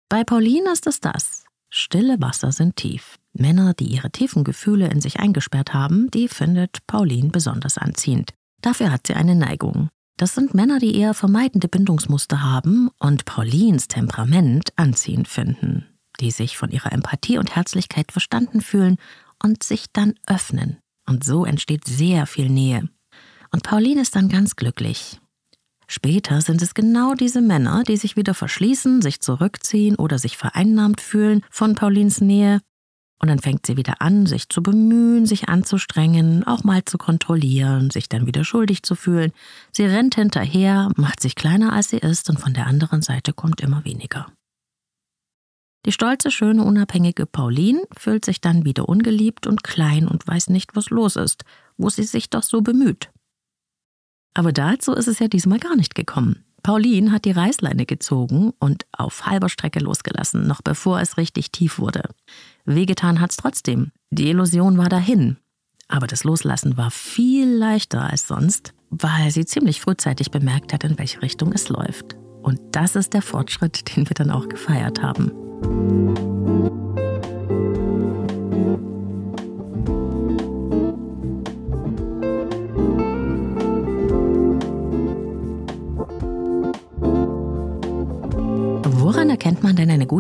Bei 0.09 0.23
Pauline 0.23 0.71
ist 0.73 0.87
es 0.87 1.01
das. 1.01 1.45
Stille 1.71 2.21
Wasser 2.21 2.53
sind 2.53 2.77
tief. 2.77 3.19
Männer, 3.33 3.75
die 3.75 3.87
ihre 3.87 4.11
tiefen 4.11 4.45
Gefühle 4.45 4.89
in 4.89 5.01
sich 5.01 5.19
eingesperrt 5.19 5.75
haben, 5.75 6.11
die 6.11 6.29
findet 6.29 6.87
Pauline 6.87 7.31
besonders 7.31 7.79
anziehend. 7.79 8.33
Dafür 8.61 8.93
hat 8.93 9.07
sie 9.07 9.15
eine 9.15 9.35
Neigung. 9.35 9.89
Das 10.17 10.35
sind 10.35 10.55
Männer, 10.55 10.79
die 10.79 10.97
eher 10.97 11.13
vermeidende 11.13 11.69
Bindungsmuster 11.69 12.43
haben 12.43 12.89
und 12.99 13.25
Paulines 13.25 13.89
Temperament 13.89 14.73
anziehend 14.77 15.27
finden, 15.27 15.87
die 16.21 16.31
sich 16.31 16.57
von 16.57 16.71
ihrer 16.71 16.93
Empathie 16.93 17.39
und 17.39 17.57
Herzlichkeit 17.57 18.13
verstanden 18.13 18.61
fühlen 18.61 18.97
und 19.43 19.65
sich 19.65 19.87
dann 19.93 20.15
öffnen. 20.27 20.79
Und 21.07 21.25
so 21.25 21.45
entsteht 21.45 21.87
sehr 21.87 22.27
viel 22.27 22.49
Nähe. 22.49 22.89
Und 23.53 23.65
Pauline 23.65 24.03
ist 24.03 24.15
dann 24.15 24.29
ganz 24.29 24.57
glücklich. 24.57 25.21
Später 25.87 26.41
sind 26.41 26.63
es 26.63 26.75
genau 26.75 27.15
diese 27.15 27.43
Männer, 27.43 27.83
die 27.83 27.97
sich 27.97 28.17
wieder 28.17 28.35
verschließen, 28.35 29.03
sich 29.03 29.21
zurückziehen 29.21 29.97
oder 29.97 30.19
sich 30.19 30.37
vereinnahmt 30.37 31.01
fühlen 31.01 31.43
von 31.51 31.75
Paulins 31.75 32.21
Nähe. 32.21 32.61
Und 33.19 33.29
dann 33.29 33.39
fängt 33.39 33.65
sie 33.65 33.77
wieder 33.77 34.03
an, 34.03 34.27
sich 34.27 34.49
zu 34.49 34.63
bemühen, 34.63 35.25
sich 35.25 35.49
anzustrengen, 35.49 36.45
auch 36.45 36.65
mal 36.65 36.85
zu 36.85 36.99
kontrollieren, 36.99 37.91
sich 37.91 38.09
dann 38.09 38.27
wieder 38.27 38.45
schuldig 38.45 38.83
zu 38.83 38.95
fühlen. 38.95 39.33
Sie 39.73 39.85
rennt 39.85 40.17
hinterher, 40.17 40.91
macht 40.97 41.21
sich 41.21 41.35
kleiner 41.35 41.73
als 41.73 41.91
sie 41.91 41.99
ist 41.99 42.29
und 42.29 42.39
von 42.39 42.55
der 42.55 42.67
anderen 42.67 43.03
Seite 43.03 43.33
kommt 43.33 43.61
immer 43.61 43.85
weniger. 43.85 44.27
Die 45.87 45.93
stolze, 45.93 46.31
schöne, 46.31 46.65
unabhängige 46.65 47.27
Pauline 47.27 47.83
fühlt 47.97 48.25
sich 48.25 48.41
dann 48.41 48.65
wieder 48.65 48.89
ungeliebt 48.89 49.47
und 49.47 49.63
klein 49.63 50.09
und 50.09 50.27
weiß 50.27 50.49
nicht, 50.49 50.75
was 50.75 50.91
los 50.91 51.17
ist, 51.17 51.45
wo 51.77 51.91
sie 51.91 52.05
sich 52.05 52.31
doch 52.31 52.43
so 52.43 52.63
bemüht. 52.63 53.11
Aber 54.35 54.53
dazu 54.53 54.93
ist 54.93 55.09
es 55.09 55.19
ja 55.19 55.29
diesmal 55.29 55.59
gar 55.59 55.77
nicht 55.77 55.95
gekommen. 55.95 56.45
Pauline 56.65 57.13
hat 57.13 57.27
die 57.27 57.31
Reißleine 57.31 57.85
gezogen 57.85 58.53
und 58.59 58.87
auf 58.91 59.27
halber 59.27 59.51
Strecke 59.51 59.81
losgelassen, 59.81 60.47
noch 60.47 60.63
bevor 60.63 60.99
es 60.99 61.19
richtig 61.19 61.53
tief 61.53 61.79
wurde. 61.79 62.09
Wehgetan 62.65 63.21
hat's 63.21 63.37
trotzdem. 63.37 63.93
Die 64.11 64.31
Illusion 64.31 64.79
war 64.79 64.89
dahin. 64.89 65.37
Aber 65.89 66.07
das 66.07 66.25
Loslassen 66.25 66.79
war 66.79 66.91
viel 66.91 67.49
leichter 67.49 68.11
als 68.11 68.27
sonst, 68.27 68.73
weil 68.89 69.31
sie 69.31 69.45
ziemlich 69.45 69.83
frühzeitig 69.83 70.31
bemerkt 70.31 70.73
hat, 70.73 70.85
in 70.85 70.99
welche 70.99 71.21
Richtung 71.21 71.53
es 71.53 71.69
läuft. 71.69 72.17
Und 72.43 72.59
das 72.73 72.97
ist 72.97 73.13
der 73.13 73.23
Fortschritt, 73.23 73.95
den 73.95 74.09
wir 74.09 74.15
dann 74.15 74.31
auch 74.31 74.49
gefeiert 74.49 75.03
haben. 75.03 76.34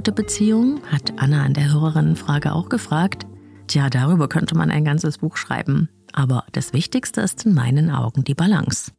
Gute 0.05 0.23
Beziehung? 0.23 0.83
Hat 0.93 1.15
Anna 1.17 1.47
an 1.47 1.55
der 1.55 1.73
Hörerinnenfrage 1.73 2.53
auch 2.53 2.69
gefragt. 2.69 3.25
Tja, 3.69 3.89
darüber 3.89 4.29
könnte 4.29 4.55
man 4.55 4.71
ein 4.71 4.85
ganzes 4.85 5.17
Buch 5.17 5.39
schreiben. 5.39 5.89
Aber 6.13 6.45
das 6.53 6.75
Wichtigste 6.75 7.23
ist 7.23 7.47
in 7.47 7.55
meinen 7.55 7.91
Augen 7.91 8.23
die 8.23 8.35
Balance. 8.35 8.93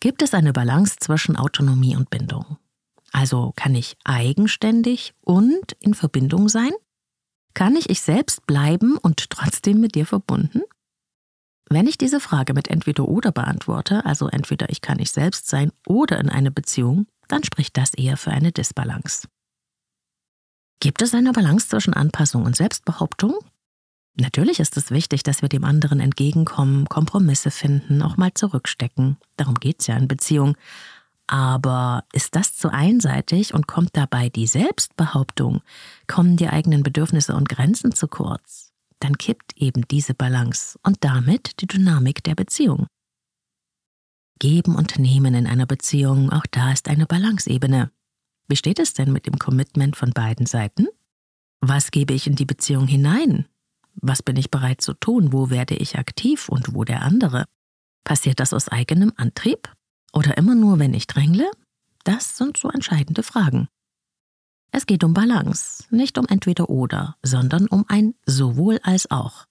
Gibt 0.00 0.22
es 0.22 0.32
eine 0.32 0.54
Balance 0.54 0.96
zwischen 1.00 1.36
Autonomie 1.36 1.96
und 1.96 2.08
Bindung? 2.08 2.56
Also 3.12 3.52
kann 3.56 3.74
ich 3.74 3.98
eigenständig 4.04 5.12
und 5.20 5.72
in 5.80 5.92
Verbindung 5.92 6.48
sein? 6.48 6.72
Kann 7.52 7.76
ich 7.76 7.90
ich 7.90 8.00
selbst 8.00 8.46
bleiben 8.46 8.96
und 8.96 9.28
trotzdem 9.28 9.82
mit 9.82 9.96
dir 9.96 10.06
verbunden? 10.06 10.62
Wenn 11.68 11.86
ich 11.86 11.98
diese 11.98 12.20
Frage 12.20 12.54
mit 12.54 12.68
entweder 12.68 13.06
oder 13.06 13.32
beantworte, 13.32 14.06
also 14.06 14.28
entweder 14.28 14.70
ich 14.70 14.80
kann 14.80 14.98
ich 14.98 15.10
selbst 15.10 15.48
sein 15.48 15.72
oder 15.86 16.18
in 16.18 16.30
eine 16.30 16.50
Beziehung, 16.50 17.06
dann 17.28 17.44
spricht 17.44 17.76
das 17.76 17.92
eher 17.92 18.16
für 18.16 18.30
eine 18.30 18.50
Disbalance. 18.50 19.28
Gibt 20.82 21.00
es 21.00 21.14
eine 21.14 21.30
Balance 21.30 21.68
zwischen 21.68 21.94
Anpassung 21.94 22.44
und 22.44 22.56
Selbstbehauptung? 22.56 23.36
Natürlich 24.16 24.58
ist 24.58 24.76
es 24.76 24.90
wichtig, 24.90 25.22
dass 25.22 25.40
wir 25.40 25.48
dem 25.48 25.62
anderen 25.62 26.00
entgegenkommen, 26.00 26.88
Kompromisse 26.88 27.52
finden, 27.52 28.02
auch 28.02 28.16
mal 28.16 28.34
zurückstecken. 28.34 29.16
Darum 29.36 29.54
geht 29.54 29.78
es 29.78 29.86
ja 29.86 29.96
in 29.96 30.08
Beziehung. 30.08 30.56
Aber 31.28 32.02
ist 32.12 32.34
das 32.34 32.56
zu 32.56 32.68
einseitig 32.68 33.54
und 33.54 33.68
kommt 33.68 33.90
dabei 33.96 34.28
die 34.28 34.48
Selbstbehauptung, 34.48 35.60
kommen 36.08 36.36
die 36.36 36.48
eigenen 36.48 36.82
Bedürfnisse 36.82 37.36
und 37.36 37.48
Grenzen 37.48 37.94
zu 37.94 38.08
kurz? 38.08 38.72
Dann 38.98 39.16
kippt 39.16 39.56
eben 39.56 39.86
diese 39.86 40.14
Balance 40.14 40.76
und 40.82 40.96
damit 41.04 41.60
die 41.60 41.68
Dynamik 41.68 42.24
der 42.24 42.34
Beziehung. 42.34 42.88
Geben 44.40 44.74
und 44.74 44.98
Nehmen 44.98 45.36
in 45.36 45.46
einer 45.46 45.66
Beziehung, 45.66 46.32
auch 46.32 46.46
da 46.50 46.72
ist 46.72 46.88
eine 46.88 47.06
Balanceebene. 47.06 47.92
Wie 48.48 48.56
steht 48.56 48.78
es 48.78 48.92
denn 48.94 49.12
mit 49.12 49.26
dem 49.26 49.38
Commitment 49.38 49.96
von 49.96 50.10
beiden 50.10 50.46
Seiten? 50.46 50.88
Was 51.60 51.90
gebe 51.90 52.12
ich 52.12 52.26
in 52.26 52.34
die 52.34 52.44
Beziehung 52.44 52.86
hinein? 52.86 53.46
Was 53.94 54.22
bin 54.22 54.36
ich 54.36 54.50
bereit 54.50 54.80
zu 54.80 54.94
tun? 54.94 55.32
Wo 55.32 55.50
werde 55.50 55.74
ich 55.74 55.98
aktiv 55.98 56.48
und 56.48 56.74
wo 56.74 56.84
der 56.84 57.02
andere? 57.02 57.44
Passiert 58.04 58.40
das 58.40 58.52
aus 58.52 58.68
eigenem 58.68 59.12
Antrieb? 59.16 59.72
Oder 60.12 60.36
immer 60.36 60.54
nur, 60.54 60.78
wenn 60.78 60.94
ich 60.94 61.06
drängle? 61.06 61.50
Das 62.04 62.36
sind 62.36 62.56
so 62.56 62.68
entscheidende 62.68 63.22
Fragen. 63.22 63.68
Es 64.72 64.86
geht 64.86 65.04
um 65.04 65.12
Balance, 65.12 65.84
nicht 65.90 66.18
um 66.18 66.26
entweder 66.26 66.70
oder, 66.70 67.16
sondern 67.22 67.66
um 67.66 67.84
ein 67.88 68.14
sowohl 68.24 68.80
als 68.82 69.10
auch. 69.10 69.44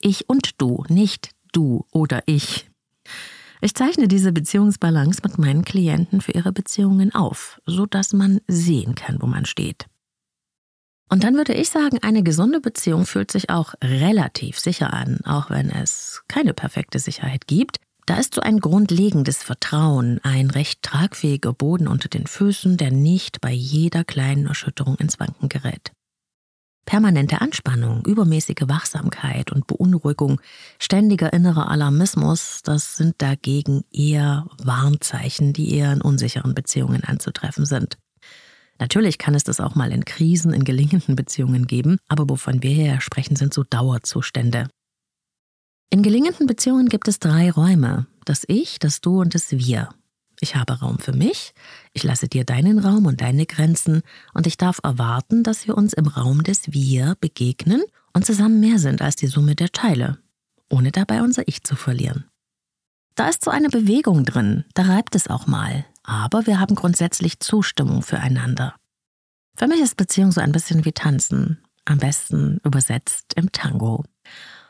Ich 0.00 0.28
und 0.28 0.60
du, 0.60 0.84
nicht 0.88 1.30
du 1.52 1.86
oder 1.92 2.22
ich. 2.26 2.68
Ich 3.60 3.74
zeichne 3.74 4.08
diese 4.08 4.32
Beziehungsbalance 4.32 5.20
mit 5.22 5.38
meinen 5.38 5.64
Klienten 5.64 6.20
für 6.20 6.32
ihre 6.32 6.52
Beziehungen 6.52 7.14
auf, 7.14 7.60
so 7.66 7.86
dass 7.86 8.12
man 8.12 8.40
sehen 8.48 8.94
kann, 8.94 9.20
wo 9.20 9.26
man 9.26 9.46
steht. 9.46 9.86
Und 11.08 11.22
dann 11.22 11.34
würde 11.34 11.54
ich 11.54 11.70
sagen, 11.70 11.98
eine 12.02 12.22
gesunde 12.22 12.60
Beziehung 12.60 13.06
fühlt 13.06 13.30
sich 13.30 13.50
auch 13.50 13.74
relativ 13.82 14.58
sicher 14.58 14.92
an, 14.92 15.20
auch 15.24 15.50
wenn 15.50 15.70
es 15.70 16.22
keine 16.28 16.52
perfekte 16.52 16.98
Sicherheit 16.98 17.46
gibt. 17.46 17.78
Da 18.06 18.18
ist 18.18 18.34
so 18.34 18.40
ein 18.40 18.60
grundlegendes 18.60 19.42
Vertrauen, 19.42 20.20
ein 20.22 20.50
recht 20.50 20.82
tragfähiger 20.82 21.52
Boden 21.52 21.88
unter 21.88 22.08
den 22.08 22.26
Füßen, 22.26 22.76
der 22.76 22.90
nicht 22.90 23.40
bei 23.40 23.50
jeder 23.50 24.04
kleinen 24.04 24.46
Erschütterung 24.46 24.96
ins 24.96 25.18
Wanken 25.18 25.48
gerät. 25.48 25.92
Permanente 26.86 27.40
Anspannung, 27.40 28.04
übermäßige 28.06 28.62
Wachsamkeit 28.68 29.52
und 29.52 29.66
Beunruhigung, 29.66 30.40
ständiger 30.78 31.32
innerer 31.32 31.68
Alarmismus, 31.68 32.60
das 32.62 32.96
sind 32.96 33.16
dagegen 33.18 33.84
eher 33.92 34.46
Warnzeichen, 34.62 35.52
die 35.52 35.74
eher 35.74 35.92
in 35.92 36.00
unsicheren 36.00 36.54
Beziehungen 36.54 37.04
anzutreffen 37.04 37.66
sind. 37.66 37.98
Natürlich 38.78 39.18
kann 39.18 39.34
es 39.34 39.42
das 39.42 39.58
auch 39.58 39.74
mal 39.74 39.90
in 39.90 40.04
Krisen, 40.04 40.52
in 40.52 40.64
gelingenden 40.64 41.16
Beziehungen 41.16 41.66
geben, 41.66 41.98
aber 42.08 42.28
wovon 42.28 42.62
wir 42.62 42.70
hier 42.70 43.00
sprechen, 43.00 43.34
sind 43.36 43.52
so 43.52 43.64
Dauerzustände. 43.64 44.68
In 45.90 46.02
gelingenden 46.02 46.46
Beziehungen 46.46 46.88
gibt 46.88 47.08
es 47.08 47.18
drei 47.18 47.50
Räume, 47.50 48.06
das 48.24 48.44
Ich, 48.46 48.78
das 48.78 49.00
Du 49.00 49.20
und 49.20 49.34
das 49.34 49.50
Wir. 49.50 49.88
Ich 50.40 50.54
habe 50.54 50.74
Raum 50.80 50.98
für 50.98 51.12
mich, 51.12 51.54
ich 51.92 52.02
lasse 52.02 52.28
dir 52.28 52.44
deinen 52.44 52.78
Raum 52.78 53.06
und 53.06 53.20
deine 53.20 53.46
Grenzen 53.46 54.02
und 54.34 54.46
ich 54.46 54.58
darf 54.58 54.80
erwarten, 54.82 55.42
dass 55.42 55.66
wir 55.66 55.76
uns 55.76 55.94
im 55.94 56.06
Raum 56.06 56.42
des 56.42 56.72
Wir 56.72 57.16
begegnen 57.20 57.82
und 58.12 58.26
zusammen 58.26 58.60
mehr 58.60 58.78
sind 58.78 59.00
als 59.00 59.16
die 59.16 59.28
Summe 59.28 59.54
der 59.54 59.72
Teile, 59.72 60.18
ohne 60.68 60.92
dabei 60.92 61.22
unser 61.22 61.48
Ich 61.48 61.64
zu 61.64 61.74
verlieren. 61.74 62.26
Da 63.14 63.28
ist 63.28 63.44
so 63.44 63.50
eine 63.50 63.70
Bewegung 63.70 64.24
drin, 64.24 64.64
da 64.74 64.82
reibt 64.82 65.14
es 65.14 65.28
auch 65.28 65.46
mal, 65.46 65.86
aber 66.02 66.46
wir 66.46 66.60
haben 66.60 66.74
grundsätzlich 66.74 67.40
Zustimmung 67.40 68.02
füreinander. 68.02 68.74
Für 69.56 69.66
mich 69.66 69.80
ist 69.80 69.96
Beziehung 69.96 70.32
so 70.32 70.42
ein 70.42 70.52
bisschen 70.52 70.84
wie 70.84 70.92
Tanzen, 70.92 71.62
am 71.86 71.98
besten 71.98 72.60
übersetzt 72.62 73.32
im 73.36 73.52
Tango. 73.52 74.04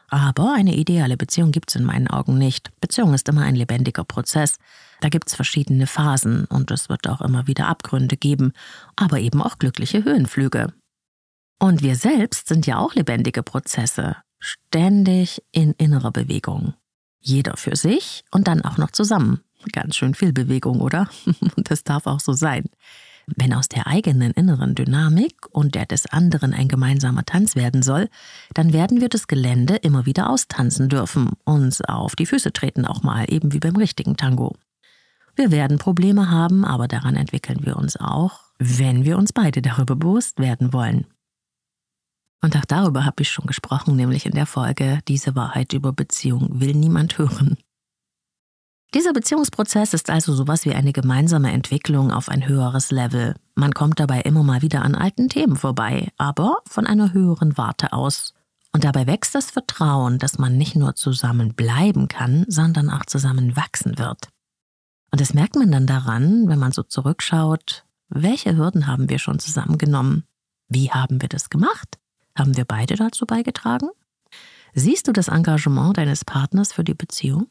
Aber 0.08 0.54
eine 0.54 0.76
ideale 0.76 1.16
Beziehung 1.16 1.50
gibt 1.50 1.70
es 1.70 1.76
in 1.76 1.84
meinen 1.84 2.06
Augen 2.06 2.38
nicht. 2.38 2.70
Beziehung 2.80 3.12
ist 3.14 3.28
immer 3.28 3.42
ein 3.42 3.56
lebendiger 3.56 4.04
Prozess. 4.04 4.58
Da 5.00 5.08
gibt 5.08 5.28
es 5.28 5.34
verschiedene 5.34 5.86
Phasen 5.86 6.46
und 6.46 6.70
es 6.70 6.88
wird 6.88 7.08
auch 7.08 7.20
immer 7.20 7.46
wieder 7.46 7.68
Abgründe 7.68 8.16
geben, 8.16 8.52
aber 8.96 9.18
eben 9.20 9.42
auch 9.42 9.58
glückliche 9.58 10.04
Höhenflüge. 10.04 10.72
Und 11.58 11.82
wir 11.82 11.96
selbst 11.96 12.48
sind 12.48 12.66
ja 12.66 12.78
auch 12.78 12.94
lebendige 12.94 13.42
Prozesse, 13.42 14.16
ständig 14.38 15.42
in 15.52 15.72
innerer 15.72 16.12
Bewegung. 16.12 16.74
Jeder 17.20 17.56
für 17.56 17.76
sich 17.76 18.24
und 18.30 18.46
dann 18.46 18.62
auch 18.62 18.78
noch 18.78 18.90
zusammen. 18.90 19.40
Ganz 19.72 19.96
schön 19.96 20.14
viel 20.14 20.32
Bewegung, 20.32 20.80
oder? 20.80 21.08
Und 21.56 21.70
das 21.70 21.82
darf 21.82 22.06
auch 22.06 22.20
so 22.20 22.34
sein. 22.34 22.66
Wenn 23.26 23.52
aus 23.52 23.68
der 23.68 23.88
eigenen 23.88 24.30
inneren 24.32 24.76
Dynamik 24.76 25.34
und 25.50 25.74
der 25.74 25.86
des 25.86 26.06
anderen 26.06 26.54
ein 26.54 26.68
gemeinsamer 26.68 27.24
Tanz 27.24 27.56
werden 27.56 27.82
soll, 27.82 28.08
dann 28.54 28.72
werden 28.72 29.00
wir 29.00 29.08
das 29.08 29.26
Gelände 29.26 29.74
immer 29.76 30.06
wieder 30.06 30.30
austanzen 30.30 30.88
dürfen, 30.88 31.32
uns 31.44 31.80
auf 31.80 32.14
die 32.14 32.26
Füße 32.26 32.52
treten 32.52 32.84
auch 32.84 33.02
mal, 33.02 33.24
eben 33.28 33.52
wie 33.52 33.58
beim 33.58 33.74
richtigen 33.74 34.16
Tango. 34.16 34.54
Wir 35.36 35.50
werden 35.50 35.78
Probleme 35.78 36.30
haben, 36.30 36.64
aber 36.64 36.88
daran 36.88 37.14
entwickeln 37.14 37.60
wir 37.64 37.76
uns 37.76 37.96
auch, 37.96 38.40
wenn 38.58 39.04
wir 39.04 39.18
uns 39.18 39.34
beide 39.34 39.60
darüber 39.60 39.94
bewusst 39.94 40.38
werden 40.38 40.72
wollen. 40.72 41.06
Und 42.42 42.56
auch 42.56 42.64
darüber 42.64 43.04
habe 43.04 43.22
ich 43.22 43.30
schon 43.30 43.46
gesprochen, 43.46 43.96
nämlich 43.96 44.24
in 44.24 44.32
der 44.32 44.46
Folge 44.46 45.00
Diese 45.08 45.34
Wahrheit 45.36 45.74
über 45.74 45.92
Beziehung 45.92 46.60
will 46.60 46.74
niemand 46.74 47.18
hören. 47.18 47.58
Dieser 48.94 49.12
Beziehungsprozess 49.12 49.92
ist 49.92 50.08
also 50.08 50.32
sowas 50.32 50.64
wie 50.64 50.72
eine 50.72 50.92
gemeinsame 50.92 51.52
Entwicklung 51.52 52.10
auf 52.12 52.30
ein 52.30 52.48
höheres 52.48 52.90
Level. 52.90 53.34
Man 53.54 53.74
kommt 53.74 54.00
dabei 54.00 54.22
immer 54.22 54.42
mal 54.42 54.62
wieder 54.62 54.82
an 54.82 54.94
alten 54.94 55.28
Themen 55.28 55.56
vorbei, 55.56 56.08
aber 56.16 56.58
von 56.66 56.86
einer 56.86 57.12
höheren 57.12 57.58
Warte 57.58 57.92
aus. 57.92 58.32
Und 58.72 58.84
dabei 58.84 59.06
wächst 59.06 59.34
das 59.34 59.50
Vertrauen, 59.50 60.18
dass 60.18 60.38
man 60.38 60.56
nicht 60.56 60.76
nur 60.76 60.94
zusammen 60.94 61.54
bleiben 61.54 62.08
kann, 62.08 62.46
sondern 62.48 62.88
auch 62.88 63.04
zusammen 63.04 63.56
wachsen 63.56 63.98
wird. 63.98 64.28
Und 65.16 65.22
das 65.22 65.32
merkt 65.32 65.56
man 65.56 65.72
dann 65.72 65.86
daran, 65.86 66.46
wenn 66.46 66.58
man 66.58 66.72
so 66.72 66.82
zurückschaut, 66.82 67.86
welche 68.10 68.54
Hürden 68.54 68.86
haben 68.86 69.08
wir 69.08 69.18
schon 69.18 69.38
zusammengenommen? 69.38 70.24
Wie 70.68 70.90
haben 70.90 71.22
wir 71.22 71.30
das 71.30 71.48
gemacht? 71.48 71.98
Haben 72.36 72.54
wir 72.54 72.66
beide 72.66 72.96
dazu 72.96 73.24
beigetragen? 73.24 73.88
Siehst 74.74 75.08
du 75.08 75.12
das 75.12 75.28
Engagement 75.28 75.96
deines 75.96 76.26
Partners 76.26 76.74
für 76.74 76.84
die 76.84 76.92
Beziehung? 76.92 77.46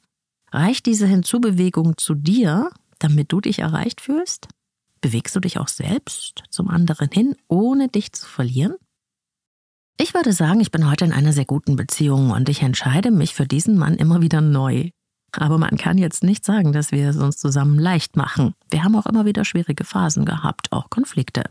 Reicht 0.52 0.86
diese 0.86 1.08
Hinzubewegung 1.08 1.98
zu 1.98 2.14
dir, 2.14 2.70
damit 3.00 3.32
du 3.32 3.42
dich 3.42 3.58
erreicht 3.58 4.00
fühlst? 4.00 4.48
Bewegst 5.02 5.36
du 5.36 5.40
dich 5.40 5.58
auch 5.58 5.68
selbst 5.68 6.44
zum 6.52 6.70
anderen 6.70 7.10
hin, 7.12 7.36
ohne 7.48 7.88
dich 7.88 8.14
zu 8.14 8.28
verlieren? 8.28 8.76
Ich 10.00 10.14
würde 10.14 10.34
sagen, 10.34 10.60
ich 10.60 10.70
bin 10.70 10.88
heute 10.88 11.06
in 11.06 11.14
einer 11.14 11.34
sehr 11.34 11.46
guten 11.46 11.76
Beziehung 11.76 12.30
und 12.30 12.48
ich 12.48 12.62
entscheide 12.62 13.10
mich 13.10 13.34
für 13.34 13.48
diesen 13.48 13.76
Mann 13.76 13.96
immer 13.96 14.22
wieder 14.22 14.42
neu. 14.42 14.92
Aber 15.38 15.58
man 15.58 15.78
kann 15.78 15.98
jetzt 15.98 16.24
nicht 16.24 16.46
sagen, 16.46 16.72
dass 16.72 16.92
wir 16.92 17.10
es 17.10 17.18
uns 17.18 17.38
zusammen 17.38 17.78
leicht 17.78 18.16
machen. 18.16 18.54
Wir 18.70 18.84
haben 18.84 18.96
auch 18.96 19.06
immer 19.06 19.26
wieder 19.26 19.46
schwierige 19.46 19.84
Phasen 19.84 20.26
gehabt, 20.26 20.72
auch 20.72 20.90
Konflikte. 20.90 21.44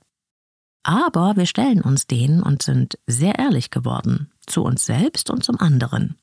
Aber 0.83 1.37
wir 1.37 1.47
stellen 1.47 1.81
uns 1.81 2.07
denen 2.07 2.43
und 2.43 2.63
sind 2.63 2.99
sehr 3.07 3.39
ehrlich 3.39 3.71
geworden, 3.71 4.31
zu 4.47 4.63
uns 4.63 4.85
selbst 4.85 5.31
und 5.31 5.43
zum 5.43 5.59
anderen. 5.59 6.17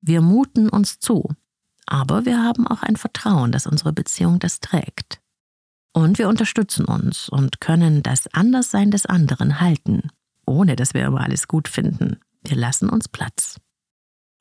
Wir 0.00 0.20
muten 0.20 0.68
uns 0.68 0.98
zu, 0.98 1.28
aber 1.86 2.24
wir 2.24 2.42
haben 2.42 2.66
auch 2.66 2.82
ein 2.82 2.96
Vertrauen, 2.96 3.52
dass 3.52 3.66
unsere 3.66 3.92
Beziehung 3.92 4.40
das 4.40 4.58
trägt. 4.58 5.20
Und 5.92 6.18
wir 6.18 6.28
unterstützen 6.28 6.84
uns 6.84 7.28
und 7.28 7.60
können 7.60 8.02
das 8.02 8.26
Anderssein 8.32 8.90
des 8.90 9.06
anderen 9.06 9.60
halten, 9.60 10.08
ohne 10.46 10.74
dass 10.74 10.94
wir 10.94 11.04
immer 11.04 11.20
alles 11.20 11.46
gut 11.46 11.68
finden. 11.68 12.18
Wir 12.42 12.56
lassen 12.56 12.88
uns 12.88 13.08
Platz. 13.08 13.60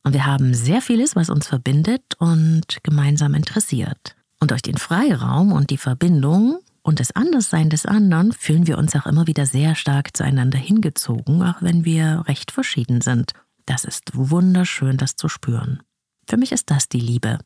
Und 0.04 0.14
wir 0.14 0.26
haben 0.26 0.54
sehr 0.54 0.82
vieles, 0.82 1.16
was 1.16 1.30
uns 1.30 1.48
verbindet 1.48 2.16
und 2.18 2.84
gemeinsam 2.84 3.34
interessiert. 3.34 4.16
Und 4.40 4.52
durch 4.52 4.64
den 4.64 4.78
Freiraum 4.78 5.52
und 5.52 5.70
die 5.70 5.78
Verbindung 5.78 6.60
und 6.82 7.00
das 7.00 7.12
Anderssein 7.12 7.70
des 7.70 7.86
anderen 7.86 8.32
fühlen 8.32 8.66
wir 8.66 8.78
uns 8.78 8.96
auch 8.96 9.06
immer 9.06 9.28
wieder 9.28 9.46
sehr 9.46 9.76
stark 9.76 10.18
zueinander 10.18 10.58
hingezogen, 10.58 11.44
auch 11.44 11.62
wenn 11.62 11.86
wir 11.86 12.24
recht 12.28 12.52
verschieden 12.52 13.02
sind. 13.02 13.34
Das 13.68 13.86
ist 13.86 14.16
wunderschön, 14.16 14.98
das 14.98 15.16
zu 15.16 15.30
spüren. 15.30 15.84
Für 16.28 16.38
mich 16.38 16.52
ist 16.52 16.72
das 16.72 16.90
die 16.90 17.00
Liebe. 17.00 17.38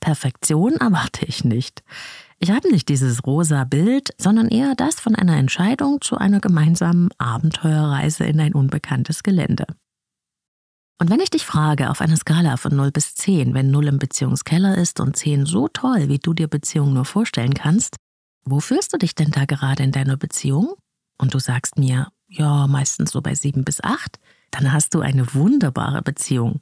Perfektion 0.00 0.72
erwarte 0.80 1.24
ich 1.24 1.44
nicht. 1.44 1.84
Ich 2.40 2.50
habe 2.50 2.68
nicht 2.70 2.88
dieses 2.88 3.24
rosa 3.24 3.62
Bild, 3.64 4.10
sondern 4.18 4.48
eher 4.48 4.74
das 4.74 4.96
von 4.96 5.14
einer 5.14 5.36
Entscheidung 5.36 6.00
zu 6.00 6.18
einer 6.18 6.40
gemeinsamen 6.40 7.10
Abenteuerreise 7.18 8.24
in 8.24 8.40
ein 8.40 8.54
unbekanntes 8.54 9.22
Gelände. 9.22 9.66
Und 10.98 11.10
wenn 11.10 11.20
ich 11.20 11.30
dich 11.30 11.44
frage, 11.44 11.90
auf 11.90 12.00
einer 12.00 12.16
Skala 12.16 12.56
von 12.56 12.74
0 12.74 12.92
bis 12.92 13.14
10, 13.14 13.52
wenn 13.54 13.70
0 13.70 13.88
im 13.88 13.98
Beziehungskeller 13.98 14.78
ist 14.78 15.00
und 15.00 15.16
10 15.16 15.44
so 15.44 15.68
toll, 15.68 16.08
wie 16.08 16.18
du 16.18 16.34
dir 16.34 16.48
Beziehung 16.48 16.92
nur 16.92 17.04
vorstellen 17.04 17.54
kannst, 17.54 17.96
wo 18.44 18.60
fühlst 18.60 18.92
du 18.92 18.98
dich 18.98 19.14
denn 19.14 19.30
da 19.30 19.44
gerade 19.44 19.82
in 19.82 19.92
deiner 19.92 20.16
Beziehung? 20.16 20.74
Und 21.18 21.34
du 21.34 21.38
sagst 21.38 21.78
mir, 21.78 22.08
ja, 22.28 22.66
meistens 22.66 23.10
so 23.10 23.22
bei 23.22 23.34
7 23.34 23.64
bis 23.64 23.82
8, 23.82 24.18
dann 24.50 24.72
hast 24.72 24.94
du 24.94 25.00
eine 25.00 25.34
wunderbare 25.34 26.02
Beziehung. 26.02 26.60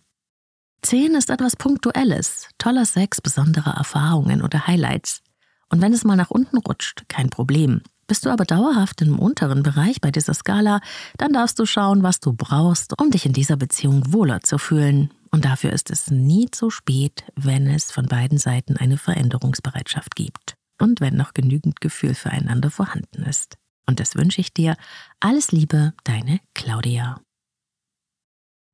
Zehn 0.82 1.14
ist 1.14 1.30
etwas 1.30 1.56
Punktuelles, 1.56 2.48
toller 2.58 2.86
Sex, 2.86 3.20
besondere 3.20 3.70
Erfahrungen 3.70 4.42
oder 4.42 4.66
Highlights. 4.66 5.22
Und 5.68 5.80
wenn 5.80 5.92
es 5.92 6.04
mal 6.04 6.16
nach 6.16 6.30
unten 6.30 6.58
rutscht, 6.58 7.04
kein 7.08 7.30
Problem. 7.30 7.82
Bist 8.12 8.26
du 8.26 8.28
aber 8.28 8.44
dauerhaft 8.44 9.00
im 9.00 9.18
unteren 9.18 9.62
Bereich 9.62 10.02
bei 10.02 10.10
dieser 10.10 10.34
Skala, 10.34 10.82
dann 11.16 11.32
darfst 11.32 11.58
du 11.58 11.64
schauen, 11.64 12.02
was 12.02 12.20
du 12.20 12.34
brauchst, 12.34 12.92
um 13.00 13.10
dich 13.10 13.24
in 13.24 13.32
dieser 13.32 13.56
Beziehung 13.56 14.12
wohler 14.12 14.42
zu 14.42 14.58
fühlen. 14.58 15.14
Und 15.30 15.46
dafür 15.46 15.72
ist 15.72 15.90
es 15.90 16.10
nie 16.10 16.50
zu 16.50 16.68
spät, 16.68 17.24
wenn 17.36 17.66
es 17.66 17.90
von 17.90 18.04
beiden 18.04 18.36
Seiten 18.36 18.76
eine 18.76 18.98
Veränderungsbereitschaft 18.98 20.14
gibt 20.14 20.58
und 20.78 21.00
wenn 21.00 21.16
noch 21.16 21.32
genügend 21.32 21.80
Gefühl 21.80 22.14
füreinander 22.14 22.70
vorhanden 22.70 23.22
ist. 23.22 23.56
Und 23.86 23.98
das 23.98 24.14
wünsche 24.14 24.42
ich 24.42 24.52
dir. 24.52 24.76
Alles 25.18 25.50
Liebe, 25.50 25.94
deine 26.04 26.38
Claudia. 26.52 27.18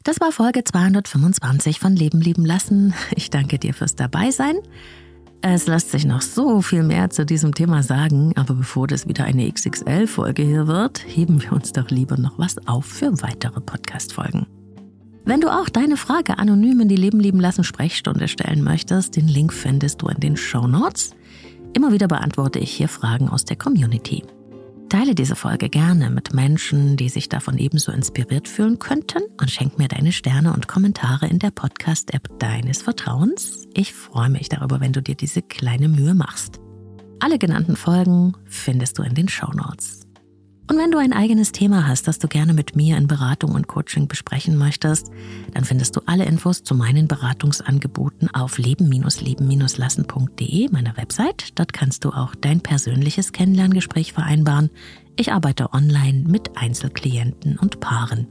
Das 0.02 0.20
war 0.20 0.32
Folge 0.32 0.64
225 0.64 1.78
von 1.78 1.94
Leben 1.94 2.20
lieben 2.20 2.44
lassen. 2.44 2.92
Ich 3.14 3.30
danke 3.30 3.60
dir 3.60 3.72
fürs 3.72 3.94
Dabeisein. 3.94 4.56
Es 5.40 5.68
lässt 5.68 5.92
sich 5.92 6.04
noch 6.04 6.20
so 6.20 6.62
viel 6.62 6.82
mehr 6.82 7.10
zu 7.10 7.24
diesem 7.24 7.54
Thema 7.54 7.84
sagen, 7.84 8.32
aber 8.36 8.54
bevor 8.54 8.88
das 8.88 9.06
wieder 9.06 9.24
eine 9.24 9.50
XXL-Folge 9.50 10.42
hier 10.42 10.66
wird, 10.66 11.04
heben 11.06 11.40
wir 11.40 11.52
uns 11.52 11.72
doch 11.72 11.90
lieber 11.90 12.16
noch 12.16 12.38
was 12.38 12.56
auf 12.66 12.84
für 12.84 13.22
weitere 13.22 13.60
Podcast-Folgen. 13.60 14.46
Wenn 15.24 15.40
du 15.40 15.48
auch 15.48 15.68
deine 15.68 15.96
Frage 15.96 16.38
anonym 16.38 16.80
in 16.80 16.88
die 16.88 16.96
Leben 16.96 17.20
lieben 17.20 17.38
lassen 17.38 17.62
Sprechstunde 17.62 18.26
stellen 18.26 18.64
möchtest, 18.64 19.14
den 19.14 19.28
Link 19.28 19.52
findest 19.52 20.02
du 20.02 20.08
in 20.08 20.18
den 20.18 20.36
Show 20.36 20.66
Notes. 20.66 21.10
Immer 21.72 21.92
wieder 21.92 22.08
beantworte 22.08 22.58
ich 22.58 22.72
hier 22.72 22.88
Fragen 22.88 23.28
aus 23.28 23.44
der 23.44 23.56
Community. 23.56 24.24
Teile 24.88 25.14
diese 25.14 25.36
Folge 25.36 25.68
gerne 25.68 26.08
mit 26.08 26.32
Menschen, 26.32 26.96
die 26.96 27.10
sich 27.10 27.28
davon 27.28 27.58
ebenso 27.58 27.92
inspiriert 27.92 28.48
fühlen 28.48 28.78
könnten 28.78 29.22
und 29.38 29.50
schenk 29.50 29.78
mir 29.78 29.86
deine 29.86 30.12
Sterne 30.12 30.54
und 30.54 30.66
Kommentare 30.66 31.26
in 31.26 31.38
der 31.38 31.50
Podcast-App 31.50 32.38
deines 32.38 32.80
Vertrauens. 32.80 33.67
Ich 33.78 33.94
freue 33.94 34.28
mich 34.28 34.48
darüber, 34.48 34.80
wenn 34.80 34.92
du 34.92 35.00
dir 35.00 35.14
diese 35.14 35.40
kleine 35.40 35.88
Mühe 35.88 36.12
machst. 36.12 36.58
Alle 37.20 37.38
genannten 37.38 37.76
Folgen 37.76 38.32
findest 38.44 38.98
du 38.98 39.04
in 39.04 39.14
den 39.14 39.28
Show 39.28 39.52
Notes. 39.52 40.00
Und 40.68 40.78
wenn 40.78 40.90
du 40.90 40.98
ein 40.98 41.12
eigenes 41.12 41.52
Thema 41.52 41.86
hast, 41.86 42.08
das 42.08 42.18
du 42.18 42.26
gerne 42.26 42.54
mit 42.54 42.74
mir 42.74 42.96
in 42.96 43.06
Beratung 43.06 43.52
und 43.52 43.68
Coaching 43.68 44.08
besprechen 44.08 44.56
möchtest, 44.56 45.12
dann 45.54 45.64
findest 45.64 45.94
du 45.94 46.00
alle 46.06 46.24
Infos 46.24 46.64
zu 46.64 46.74
meinen 46.74 47.06
Beratungsangeboten 47.06 48.34
auf 48.34 48.58
leben-leben-lassen.de, 48.58 50.72
meiner 50.72 50.96
Website. 50.96 51.50
Dort 51.54 51.72
kannst 51.72 52.04
du 52.04 52.10
auch 52.10 52.34
dein 52.34 52.60
persönliches 52.60 53.30
Kennenlerngespräch 53.30 54.12
vereinbaren. 54.12 54.70
Ich 55.14 55.32
arbeite 55.32 55.72
online 55.72 56.28
mit 56.28 56.56
Einzelklienten 56.56 57.60
und 57.60 57.78
Paaren. 57.78 58.26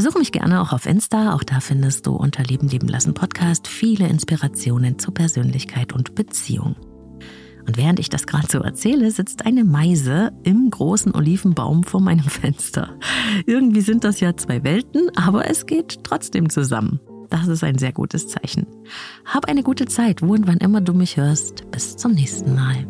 Besuch 0.00 0.14
mich 0.14 0.32
gerne 0.32 0.62
auch 0.62 0.72
auf 0.72 0.86
Insta, 0.86 1.34
auch 1.34 1.44
da 1.44 1.60
findest 1.60 2.06
du 2.06 2.12
unter 2.12 2.42
Leben 2.42 2.68
leben 2.68 2.88
lassen 2.88 3.12
Podcast 3.12 3.68
viele 3.68 4.08
Inspirationen 4.08 4.98
zur 4.98 5.12
Persönlichkeit 5.12 5.92
und 5.92 6.14
Beziehung. 6.14 6.74
Und 7.66 7.76
während 7.76 7.98
ich 7.98 8.08
das 8.08 8.26
gerade 8.26 8.46
so 8.50 8.60
erzähle, 8.60 9.10
sitzt 9.10 9.44
eine 9.44 9.62
Meise 9.62 10.32
im 10.42 10.70
großen 10.70 11.14
Olivenbaum 11.14 11.84
vor 11.84 12.00
meinem 12.00 12.24
Fenster. 12.30 12.94
Irgendwie 13.44 13.82
sind 13.82 14.02
das 14.04 14.20
ja 14.20 14.34
zwei 14.34 14.64
Welten, 14.64 15.14
aber 15.16 15.50
es 15.50 15.66
geht 15.66 16.02
trotzdem 16.02 16.48
zusammen. 16.48 16.98
Das 17.28 17.46
ist 17.48 17.62
ein 17.62 17.76
sehr 17.76 17.92
gutes 17.92 18.26
Zeichen. 18.26 18.66
Hab 19.26 19.50
eine 19.50 19.62
gute 19.62 19.84
Zeit, 19.84 20.22
wo 20.22 20.32
und 20.32 20.46
wann 20.46 20.56
immer 20.56 20.80
du 20.80 20.94
mich 20.94 21.18
hörst. 21.18 21.70
Bis 21.72 21.98
zum 21.98 22.12
nächsten 22.12 22.54
Mal. 22.54 22.86